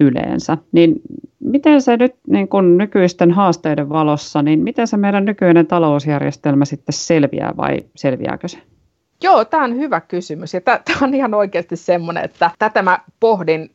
[0.00, 1.00] yleensä, niin
[1.40, 6.92] miten se nyt niin kun nykyisten haasteiden valossa, niin miten se meidän nykyinen talousjärjestelmä sitten
[6.92, 8.58] selviää vai selviääkö se?
[9.22, 13.70] Joo, tämä on hyvä kysymys ja tämä on ihan oikeasti semmoinen, että tätä mä pohdin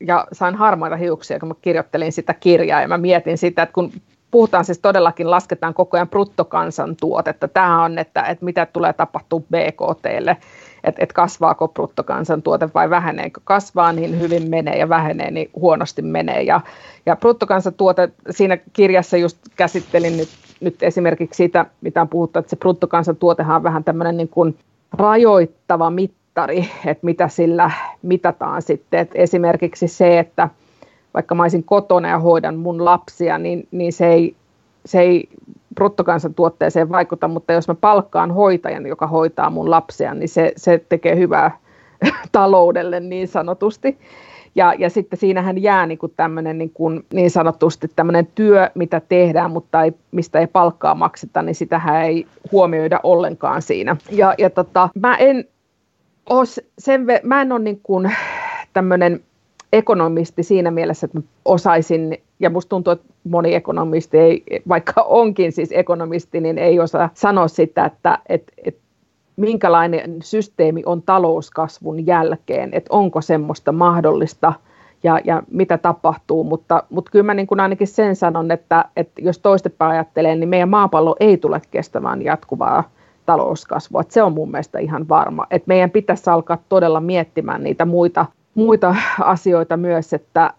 [0.00, 3.92] ja sain harmaita hiuksia, kun mä kirjoittelin sitä kirjaa ja mä mietin sitä, että kun
[4.30, 7.48] puhutaan siis todellakin, lasketaan koko ajan bruttokansantuotetta.
[7.48, 10.36] Tämä on, että, että mitä tulee tapahtua BKTlle,
[10.84, 13.40] että, että kasvaako bruttokansantuote vai väheneekö.
[13.44, 16.42] Kasvaa niin hyvin menee ja vähenee niin huonosti menee.
[16.42, 16.60] Ja,
[17.06, 20.28] ja bruttokansantuote, siinä kirjassa just käsittelin nyt,
[20.60, 24.56] nyt esimerkiksi sitä, mitä on puhuttu, että se bruttokansantuotehan on vähän tämmöinen niin kuin
[24.92, 27.70] rajoittava mittari, että mitä sillä
[28.02, 29.00] mitataan sitten.
[29.00, 30.48] Että esimerkiksi se, että
[31.14, 34.36] vaikka mä olisin kotona ja hoidan mun lapsia, niin, niin se ei,
[34.86, 35.28] se ei
[35.74, 41.16] bruttokansantuotteeseen vaikuta, mutta jos mä palkkaan hoitajan, joka hoitaa mun lapsia, niin se, se tekee
[41.16, 41.58] hyvää
[42.32, 43.98] taloudelle niin sanotusti.
[44.54, 49.00] Ja, ja sitten siinähän jää niin kuin tämmöinen niin, kuin, niin sanotusti tämmöinen työ, mitä
[49.08, 53.96] tehdään, mutta ei, mistä ei palkkaa makseta, niin sitähän ei huomioida ollenkaan siinä.
[54.10, 55.44] Ja, ja tota, mä en
[56.30, 56.46] ole
[56.78, 58.12] sen, mä en ole niin kuin
[58.72, 59.20] tämmöinen
[59.72, 65.68] ekonomisti siinä mielessä, että osaisin, ja musta tuntuu, että moni ekonomisti, ei, vaikka onkin siis
[65.72, 68.80] ekonomisti, niin ei osaa sanoa sitä, että, että, että
[69.36, 74.52] minkälainen systeemi on talouskasvun jälkeen, että onko semmoista mahdollista
[75.02, 79.22] ja, ja mitä tapahtuu, mutta, mutta kyllä mä niin kuin ainakin sen sanon, että, että
[79.22, 82.90] jos toistepäin ajattelee, niin meidän maapallo ei tule kestämään jatkuvaa
[83.26, 87.84] talouskasvua, että se on mun mielestä ihan varma, että meidän pitäisi alkaa todella miettimään niitä
[87.84, 90.54] muita muita asioita myös, että,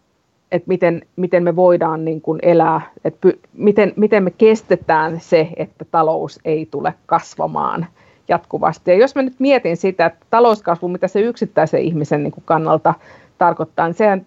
[0.51, 5.49] että miten, miten me voidaan niin kuin elää, että py, miten, miten me kestetään se,
[5.57, 7.87] että talous ei tule kasvamaan
[8.27, 8.91] jatkuvasti.
[8.91, 12.93] Ja jos mä nyt mietin sitä, että talouskasvu, mitä se yksittäisen ihmisen niin kuin kannalta
[13.37, 14.25] tarkoittaa, niin sehän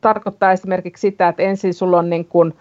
[0.00, 2.54] tarkoittaa esimerkiksi sitä, että ensin sulla on niin kuin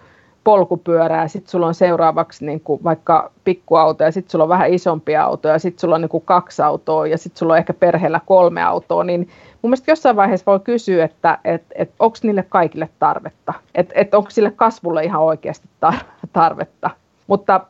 [0.43, 5.15] polkupyörää, sitten sulla on seuraavaksi niin kuin vaikka pikkuauto ja sitten sulla on vähän isompi
[5.15, 8.21] auto ja sitten sulla on niin kuin kaksi autoa ja sitten sulla on ehkä perheellä
[8.25, 9.29] kolme autoa, niin
[9.63, 14.13] mun mielestä jossain vaiheessa voi kysyä, että et, et, onko niille kaikille tarvetta, että et
[14.13, 16.89] onko sille kasvulle ihan oikeasti tar- tarvetta.
[17.27, 17.61] Mutta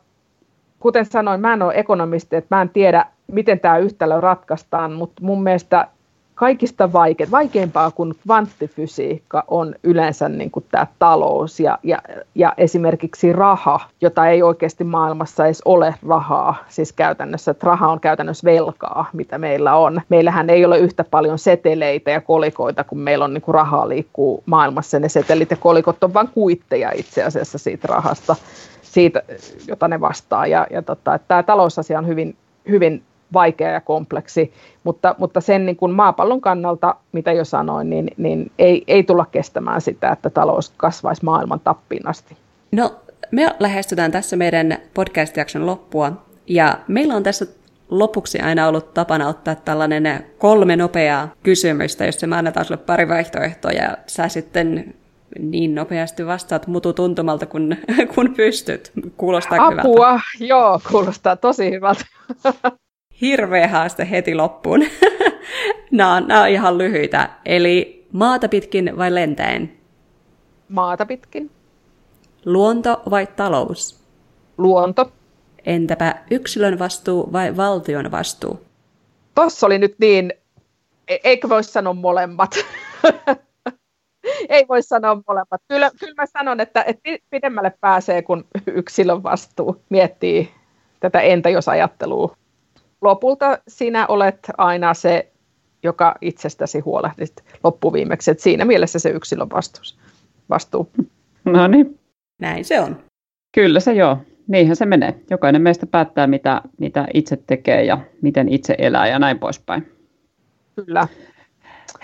[0.80, 5.22] kuten sanoin, mä en ole ekonomisti, että mä en tiedä, miten tämä yhtälö ratkaistaan, mutta
[5.22, 5.88] mun mielestä
[6.36, 12.02] kaikista vaike- vaikeimpaa kuin kvanttifysiikka on yleensä niin kuin tämä talous ja, ja,
[12.36, 16.56] ja esimerkiksi raha, jota ei oikeasti maailmassa edes ole rahaa.
[16.70, 20.02] Siis käytännössä, että raha on käytännössä velkaa, mitä meillä on.
[20.10, 24.44] Meillähän ei ole yhtä paljon seteleitä ja kolikoita, kun meillä on niin kuin rahaa liikkuu
[24.46, 25.00] maailmassa.
[25.00, 28.36] Ne setelit ja kolikot on vain kuitteja itse asiassa siitä rahasta,
[28.82, 29.24] siitä,
[29.68, 30.48] jota ne vastaa.
[30.48, 32.36] Ja, ja tota, että tämä talousasia on hyvin,
[32.70, 33.04] hyvin
[33.34, 34.54] vaikea ja kompleksi,
[34.84, 39.26] mutta, mutta sen niin kuin maapallon kannalta, mitä jo sanoin, niin, niin ei, ei tulla
[39.26, 42.38] kestämään sitä, että talous kasvaisi maailman tappiin asti.
[42.72, 42.96] No,
[43.32, 46.12] me lähestytään tässä meidän podcast-jakson loppua,
[46.48, 47.46] ja meillä on tässä
[47.90, 53.72] lopuksi aina ollut tapana ottaa tällainen kolme nopeaa kysymystä, jos me annetaan sulle pari vaihtoehtoa,
[53.72, 54.94] ja sä sitten
[55.40, 57.76] niin nopeasti vastaat mutu tuntumalta, kun,
[58.16, 58.92] kun pystyt.
[59.18, 59.90] Kuulostaa Apua, hyvältä.
[59.90, 62.06] Apua, joo, kuulostaa tosi hyvältä.
[63.22, 64.80] hirveä haaste heti loppuun.
[65.92, 67.30] nämä, on, nämä on ihan lyhyitä.
[67.46, 69.74] Eli maata pitkin vai lentäen?
[70.70, 71.52] Maata pitkin.
[72.46, 74.04] Luonto vai talous?
[74.58, 75.12] Luonto.
[75.66, 78.66] Entäpä yksilön vastuu vai valtion vastuu?
[79.36, 80.34] Tossa oli nyt niin,
[81.08, 82.52] e- eikö voi sanoa molemmat?
[84.50, 85.62] Ei voi sanoa molemmat.
[85.68, 90.52] Kyllä, kyllä mä sanon, että, että pidemmälle pääsee, kun yksilön vastuu miettii
[91.00, 92.36] tätä entä jos ajattelua
[93.04, 95.32] lopulta sinä olet aina se,
[95.84, 98.32] joka itsestäsi huolehdit loppuviimeksi.
[98.32, 99.98] Et siinä mielessä se yksilön vastuus,
[100.50, 100.90] vastuu.
[101.46, 102.00] No niin.
[102.40, 102.98] Näin se on.
[103.56, 104.18] Kyllä se joo.
[104.48, 105.16] Niinhän se menee.
[105.30, 109.92] Jokainen meistä päättää, mitä, mitä itse tekee ja miten itse elää ja näin poispäin.
[110.76, 111.08] Kyllä.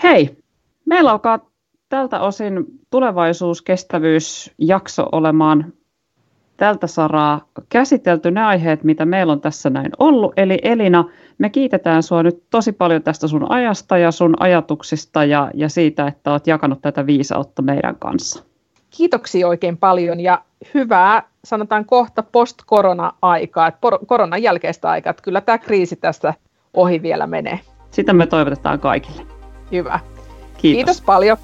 [0.02, 0.36] Hei,
[0.84, 1.50] meillä alkaa
[1.88, 5.72] tältä osin tulevaisuuskestävyysjakso olemaan
[6.60, 10.32] tältä saraa käsitelty ne aiheet, mitä meillä on tässä näin ollut.
[10.36, 11.04] Eli Elina,
[11.38, 16.06] me kiitetään sinua nyt tosi paljon tästä sun ajasta ja sun ajatuksista ja, ja siitä,
[16.06, 18.44] että olet jakanut tätä viisautta meidän kanssa.
[18.90, 20.42] Kiitoksia oikein paljon ja
[20.74, 26.34] hyvää, sanotaan kohta post-korona-aikaa, että koronan jälkeistä aikaa, että kyllä tämä kriisi tästä
[26.74, 27.60] ohi vielä menee.
[27.90, 29.22] Sitä me toivotetaan kaikille.
[29.72, 30.00] Hyvä.
[30.58, 31.36] Kiitos, Kiitos paljon.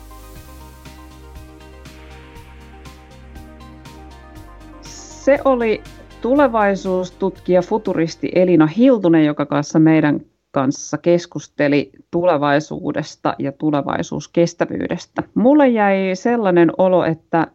[5.27, 5.83] Se oli
[6.23, 10.21] tulevaisuustutkija futuristi Elina Hiltunen, joka kanssa meidän
[10.51, 15.23] kanssa keskusteli tulevaisuudesta ja tulevaisuuskestävyydestä.
[15.35, 17.47] Mulle jäi sellainen olo, että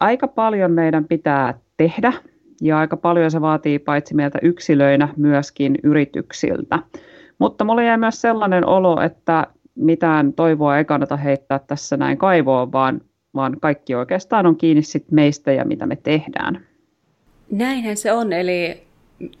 [0.00, 2.12] aika paljon meidän pitää tehdä
[2.60, 6.78] ja aika paljon se vaatii paitsi meiltä yksilöinä myöskin yrityksiltä.
[7.38, 12.72] Mutta mulla jäi myös sellainen olo, että mitään toivoa ei kannata heittää tässä näin kaivoon,
[12.72, 13.00] vaan,
[13.34, 16.69] vaan kaikki oikeastaan on kiinni sit meistä ja mitä me tehdään.
[17.50, 18.86] Näinhän se on, eli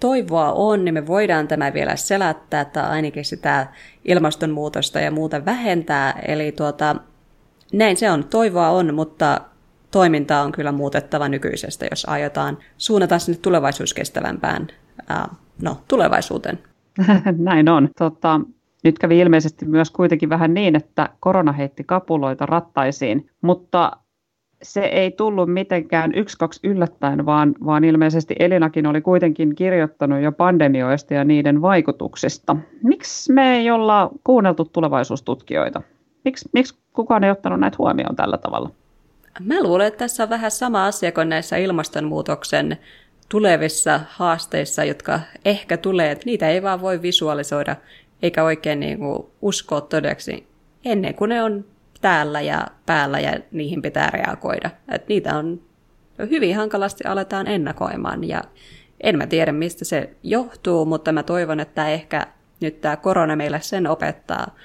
[0.00, 3.66] toivoa on, niin me voidaan tämä vielä selättää tai ainakin sitä
[4.04, 6.20] ilmastonmuutosta ja muuta vähentää.
[6.28, 6.96] Eli tuota,
[7.72, 9.40] näin se on, toivoa on, mutta
[9.90, 14.66] toimintaa on kyllä muutettava nykyisestä, jos aiotaan suunnata sinne tulevaisuuskestävämpään
[15.08, 15.28] ää,
[15.62, 16.58] no, tulevaisuuteen.
[17.38, 17.88] Näin on.
[17.98, 18.40] Tota,
[18.84, 23.92] nyt kävi ilmeisesti myös kuitenkin vähän niin, että korona heitti kapuloita rattaisiin, mutta
[24.62, 30.32] se ei tullut mitenkään yksi kaksi yllättäen, vaan, vaan ilmeisesti Elinakin oli kuitenkin kirjoittanut jo
[30.32, 32.56] pandemioista ja niiden vaikutuksista.
[32.82, 35.82] Miksi me ei olla kuunneltu tulevaisuustutkijoita?
[36.24, 38.70] Miksi, miksi kukaan ei ottanut näitä huomioon tällä tavalla?
[39.40, 42.76] Mä luulen, että tässä on vähän sama asia kuin näissä ilmastonmuutoksen
[43.28, 46.10] tulevissa haasteissa, jotka ehkä tulee.
[46.10, 47.76] Että niitä ei vaan voi visualisoida
[48.22, 48.98] eikä oikein niin
[49.42, 50.46] uskoa todeksi
[50.84, 51.64] ennen kuin ne on
[52.00, 54.70] täällä ja päällä ja niihin pitää reagoida.
[54.88, 55.60] Et niitä on
[56.30, 58.42] hyvin hankalasti aletaan ennakoimaan ja
[59.00, 62.26] en mä tiedä mistä se johtuu, mutta mä toivon, että ehkä
[62.60, 64.56] nyt tämä korona meille sen opettaa,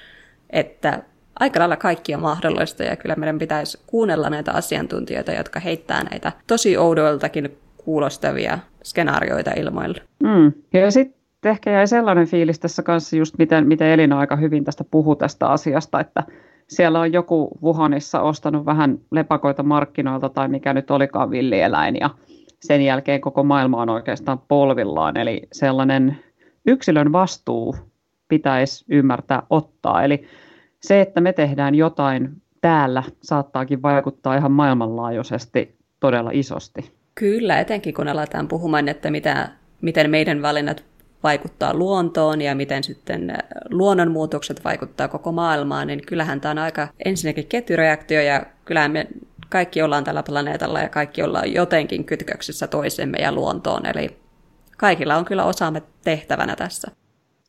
[0.50, 1.02] että
[1.40, 6.32] aika lailla kaikki on mahdollista ja kyllä meidän pitäisi kuunnella näitä asiantuntijoita, jotka heittää näitä
[6.46, 10.02] tosi oudoiltakin kuulostavia skenaarioita ilmoille.
[10.22, 10.52] Mm.
[10.72, 14.84] Ja sitten ehkä jäi sellainen fiilis tässä kanssa just miten, miten Elina aika hyvin tästä
[14.90, 16.22] puhuu tästä asiasta, että
[16.68, 22.10] siellä on joku Wuhanissa ostanut vähän lepakoita markkinoilta tai mikä nyt olikaan villieläin ja
[22.60, 25.16] sen jälkeen koko maailma on oikeastaan polvillaan.
[25.16, 26.18] Eli sellainen
[26.66, 27.76] yksilön vastuu
[28.28, 30.02] pitäisi ymmärtää ottaa.
[30.02, 30.24] Eli
[30.80, 36.92] se, että me tehdään jotain täällä, saattaakin vaikuttaa ihan maailmanlaajuisesti todella isosti.
[37.14, 39.48] Kyllä, etenkin kun aletaan puhumaan, että mitä,
[39.80, 40.84] miten meidän valinnat
[41.26, 43.36] vaikuttaa luontoon ja miten sitten äh,
[43.70, 49.06] luonnonmuutokset vaikuttaa koko maailmaan, niin kyllähän tämä on aika ensinnäkin ketjureaktio ja kyllähän me
[49.48, 54.16] kaikki ollaan tällä planeetalla ja kaikki ollaan jotenkin kytköksissä toisemme ja luontoon, eli
[54.76, 56.90] kaikilla on kyllä osaamme tehtävänä tässä.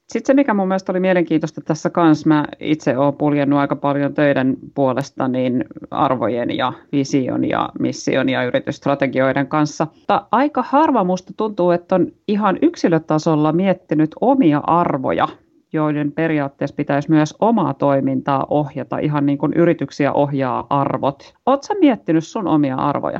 [0.07, 4.13] Sitten se, mikä mun mielestä oli mielenkiintoista tässä kanssa, mä itse olen puljennut aika paljon
[4.13, 9.87] töiden puolesta niin arvojen ja vision ja mission ja yritysstrategioiden kanssa.
[9.95, 15.27] Mutta aika harva musta tuntuu, että on ihan yksilötasolla miettinyt omia arvoja,
[15.73, 21.33] joiden periaatteessa pitäisi myös omaa toimintaa ohjata, ihan niin kuin yrityksiä ohjaa arvot.
[21.45, 23.19] Oletko miettinyt sun omia arvoja?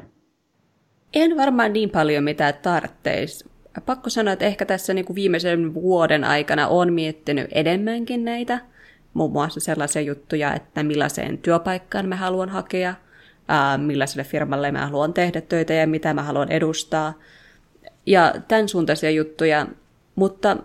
[1.14, 6.24] En varmaan niin paljon mitä tarvitsisi pakko sanoa, että ehkä tässä niin kuin viimeisen vuoden
[6.24, 8.60] aikana on miettinyt enemmänkin näitä,
[9.14, 12.94] muun muassa sellaisia juttuja, että millaiseen työpaikkaan mä haluan hakea,
[13.48, 17.14] ää, millaiselle firmalle mä haluan tehdä töitä ja mitä mä haluan edustaa.
[18.06, 19.68] Ja tämän suuntaisia juttuja,
[20.16, 20.58] mutta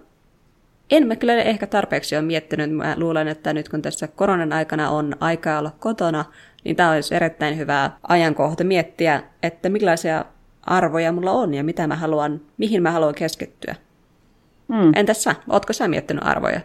[0.91, 2.71] en mä kyllä ehkä tarpeeksi ole miettinyt.
[2.71, 6.25] Mä luulen, että nyt kun tässä koronan aikana on aikaa olla kotona,
[6.65, 10.25] niin tämä olisi erittäin hyvä ajankohta miettiä, että millaisia
[10.67, 13.75] arvoja mulla on ja mitä mä haluan, mihin mä haluan keskittyä.
[14.69, 14.93] Mm.
[14.97, 15.35] Entäs sä?
[15.49, 16.61] Ootko sä miettinyt arvoja?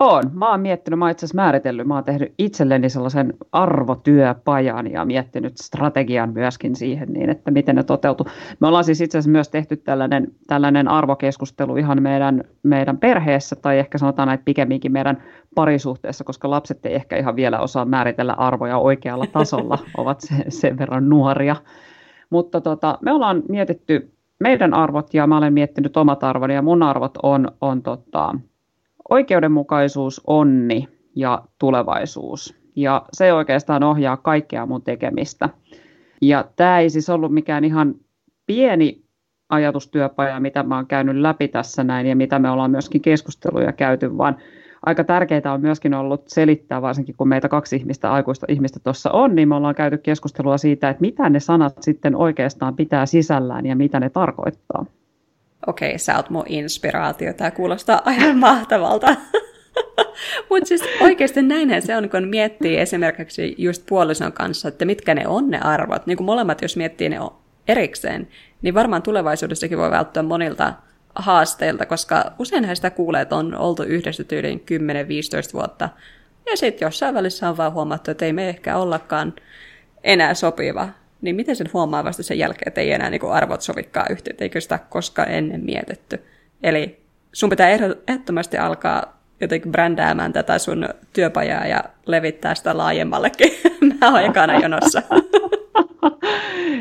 [0.00, 0.22] Oon.
[0.32, 5.04] Mä oon miettinyt, mä oon itse asiassa määritellyt, mä oon tehnyt itselleni sellaisen arvotyöpajan ja
[5.04, 8.26] miettinyt strategian myöskin siihen niin, että miten ne toteutuu.
[8.60, 13.78] Me ollaan siis itse asiassa myös tehty tällainen, tällainen arvokeskustelu ihan meidän, meidän perheessä tai
[13.78, 15.22] ehkä sanotaan näin pikemminkin meidän
[15.54, 21.08] parisuhteessa, koska lapset ei ehkä ihan vielä osaa määritellä arvoja oikealla tasolla, ovat sen verran
[21.08, 21.56] nuoria.
[22.30, 26.82] Mutta tota, me ollaan mietitty meidän arvot ja mä olen miettinyt omat arvoni ja mun
[26.82, 28.34] arvot on, on tota,
[29.08, 32.60] oikeudenmukaisuus, onni ja tulevaisuus.
[32.76, 35.48] Ja se oikeastaan ohjaa kaikkea mun tekemistä.
[36.22, 37.94] Ja tämä ei siis ollut mikään ihan
[38.46, 39.02] pieni
[39.48, 44.18] ajatustyöpaja, mitä mä oon käynyt läpi tässä näin ja mitä me ollaan myöskin keskusteluja käyty,
[44.18, 44.36] vaan
[44.86, 49.34] aika tärkeää on myöskin ollut selittää, varsinkin kun meitä kaksi ihmistä, aikuista ihmistä tuossa on,
[49.34, 53.76] niin me ollaan käyty keskustelua siitä, että mitä ne sanat sitten oikeastaan pitää sisällään ja
[53.76, 54.86] mitä ne tarkoittaa.
[55.66, 57.32] Okei, sä oot mun inspiraatio.
[57.32, 59.06] Tämä kuulostaa aivan mahtavalta.
[60.50, 65.28] Mutta siis oikeasti näinhän se on, kun miettii esimerkiksi just puolison kanssa, että mitkä ne
[65.28, 66.06] on ne arvot.
[66.06, 67.18] Niin kuin molemmat, jos miettii ne
[67.68, 68.28] erikseen,
[68.62, 70.72] niin varmaan tulevaisuudessakin voi välttyä monilta
[71.14, 74.64] haasteilta, koska useinhan sitä kuulee, että on oltu yhdessä tyyliin
[75.50, 75.88] 10-15 vuotta.
[76.50, 79.34] Ja sitten jossain välissä on vaan huomattu, että ei me ehkä ollakaan
[80.04, 80.88] enää sopiva.
[81.20, 84.60] Niin miten sen huomaa vasta sen jälkeen, että ei enää niin arvot sovikkaa yhteen, eikö
[84.60, 86.24] sitä koskaan ennen mietitty.
[86.62, 87.00] Eli
[87.32, 93.52] sun pitää ehdottomasti alkaa jotenkin brändäämään tätä sun työpajaa ja levittää sitä laajemmallekin.
[94.00, 95.02] Mä oon ekana jonossa.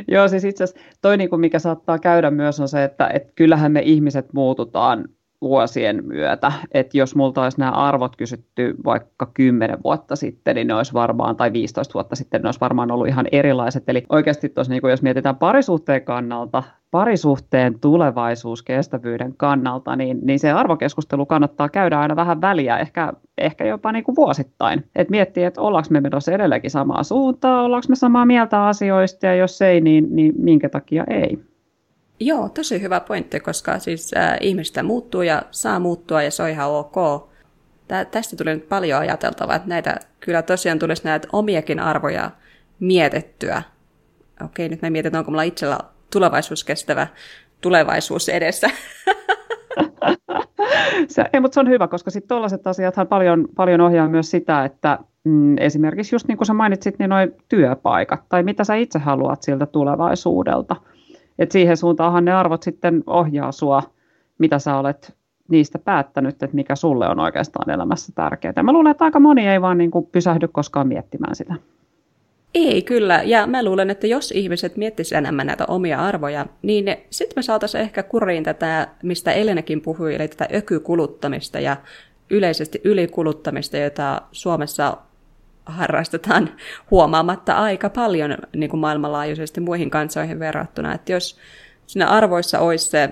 [0.07, 3.32] Joo, siis itse asiassa toi, niin kuin mikä saattaa käydä myös, on se, että et
[3.36, 5.05] kyllähän me ihmiset muututaan
[5.42, 6.52] vuosien myötä.
[6.72, 11.36] Että jos multa olisi nämä arvot kysytty vaikka 10 vuotta sitten, niin ne olisi varmaan,
[11.36, 13.84] tai 15 vuotta sitten, ne olisi varmaan ollut ihan erilaiset.
[13.90, 20.52] Eli oikeasti tuossa, niin jos mietitään parisuhteen kannalta, parisuhteen tulevaisuus kestävyyden kannalta, niin, niin se
[20.52, 24.84] arvokeskustelu kannattaa käydä aina vähän väliä, ehkä, ehkä jopa niin kuin vuosittain.
[24.96, 29.36] Et miettiä, että ollaanko me menossa edelleenkin samaa suuntaa, ollaanko me samaa mieltä asioista, ja
[29.36, 31.40] jos ei, niin, niin minkä takia ei.
[32.20, 36.49] Joo, tosi hyvä pointti, koska siis äh, ihmistä muuttuu ja saa muuttua ja se on
[36.49, 36.95] ihan ok.
[37.88, 42.32] Tää, tästä tuli nyt paljon ajateltavaa, että näitä kyllä tosiaan tulisi näitä omiakin arvoja
[42.80, 43.61] mietittyä.
[44.45, 45.78] Okei, nyt mä mietin, onko mulla itsellä
[46.11, 47.07] tulevaisuuskestävä
[47.61, 48.70] tulevaisuus edessä.
[51.07, 54.65] se, ei, mutta se on hyvä, koska sitten tuollaiset asiathan paljon, paljon ohjaa myös sitä,
[54.65, 58.99] että mm, esimerkiksi just niin kuin sä mainitsit, niin noin työpaikat, tai mitä sä itse
[58.99, 60.76] haluat siltä tulevaisuudelta–
[61.40, 63.84] et siihen suuntaanhan ne arvot sitten ohjaa sua,
[64.38, 65.16] mitä sä olet
[65.48, 68.64] niistä päättänyt, että mikä sulle on oikeastaan elämässä tärkeää.
[68.64, 71.56] Mä luulen, että aika moni ei vaan niin kuin pysähdy koskaan miettimään sitä.
[72.56, 73.22] Ei, kyllä.
[73.24, 77.82] Ja mä luulen, että jos ihmiset miettisivät enemmän näitä omia arvoja, niin sitten me saataisiin
[77.82, 81.78] ehkä kuriin tätä, mistä Elenekin puhui, eli tätä ökykuluttamista ja
[82.30, 84.98] yleisesti ylikuluttamista, jota Suomessa
[85.70, 86.49] harrastetaan
[86.91, 90.93] huomaamatta aika paljon niin kuin maailmanlaajuisesti muihin kansoihin verrattuna.
[90.93, 91.38] Että jos
[91.88, 93.09] siinä arvoissa olisi se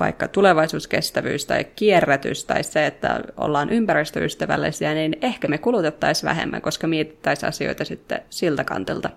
[0.00, 6.86] vaikka tulevaisuuskestävyys tai kierrätys tai se, että ollaan ympäristöystävällisiä, niin ehkä me kulutettaisiin vähemmän, koska
[6.86, 9.10] mietittäisiin asioita sitten siltä kantilta.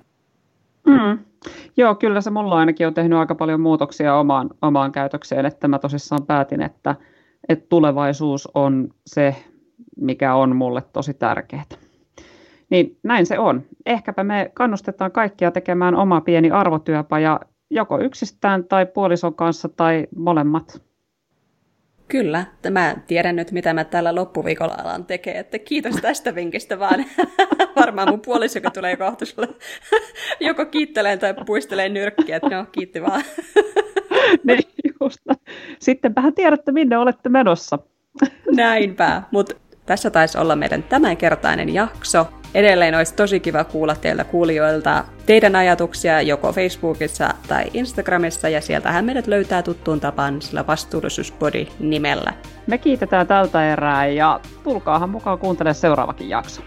[0.86, 1.20] Mm.
[1.78, 5.80] Joo, kyllä se mulla ainakin on tehnyt aika paljon muutoksia omaan, omaan käytökseen, että mä
[5.80, 6.96] tosissaan päätin, että,
[7.50, 9.36] että tulevaisuus on se,
[9.98, 11.64] mikä on mulle tosi tärkeää.
[12.72, 13.64] Niin näin se on.
[13.86, 20.82] Ehkäpä me kannustetaan kaikkia tekemään oma pieni arvotyöpaja joko yksistään tai puolison kanssa tai molemmat.
[22.08, 27.06] Kyllä, mä tiedän nyt, mitä mä tällä loppuviikolla alan tekee, että kiitos tästä vinkistä vaan.
[27.82, 29.48] Varmaan mun puoliso, joka tulee kohta sulle,
[30.40, 33.24] joko kiittelee tai puistelee nyrkkiä, että no kiitti vaan.
[34.44, 34.64] niin,
[35.02, 35.20] just.
[35.80, 37.80] Sittenpähän tiedätte, minne olette menossa.
[38.56, 39.56] Näinpä, mutta
[39.86, 42.28] tässä taisi olla meidän tämänkertainen jakso.
[42.54, 49.06] Edelleen olisi tosi kiva kuulla teiltä kuulijoilta teidän ajatuksia joko Facebookissa tai Instagramissa, ja sieltähän
[49.06, 52.34] meidät löytää tuttuun tapaan sillä vastuullisuusbody nimellä.
[52.68, 56.62] Me kiitetään tältä erää, ja tulkaahan mukaan kuuntelemaan seuraavakin jakso.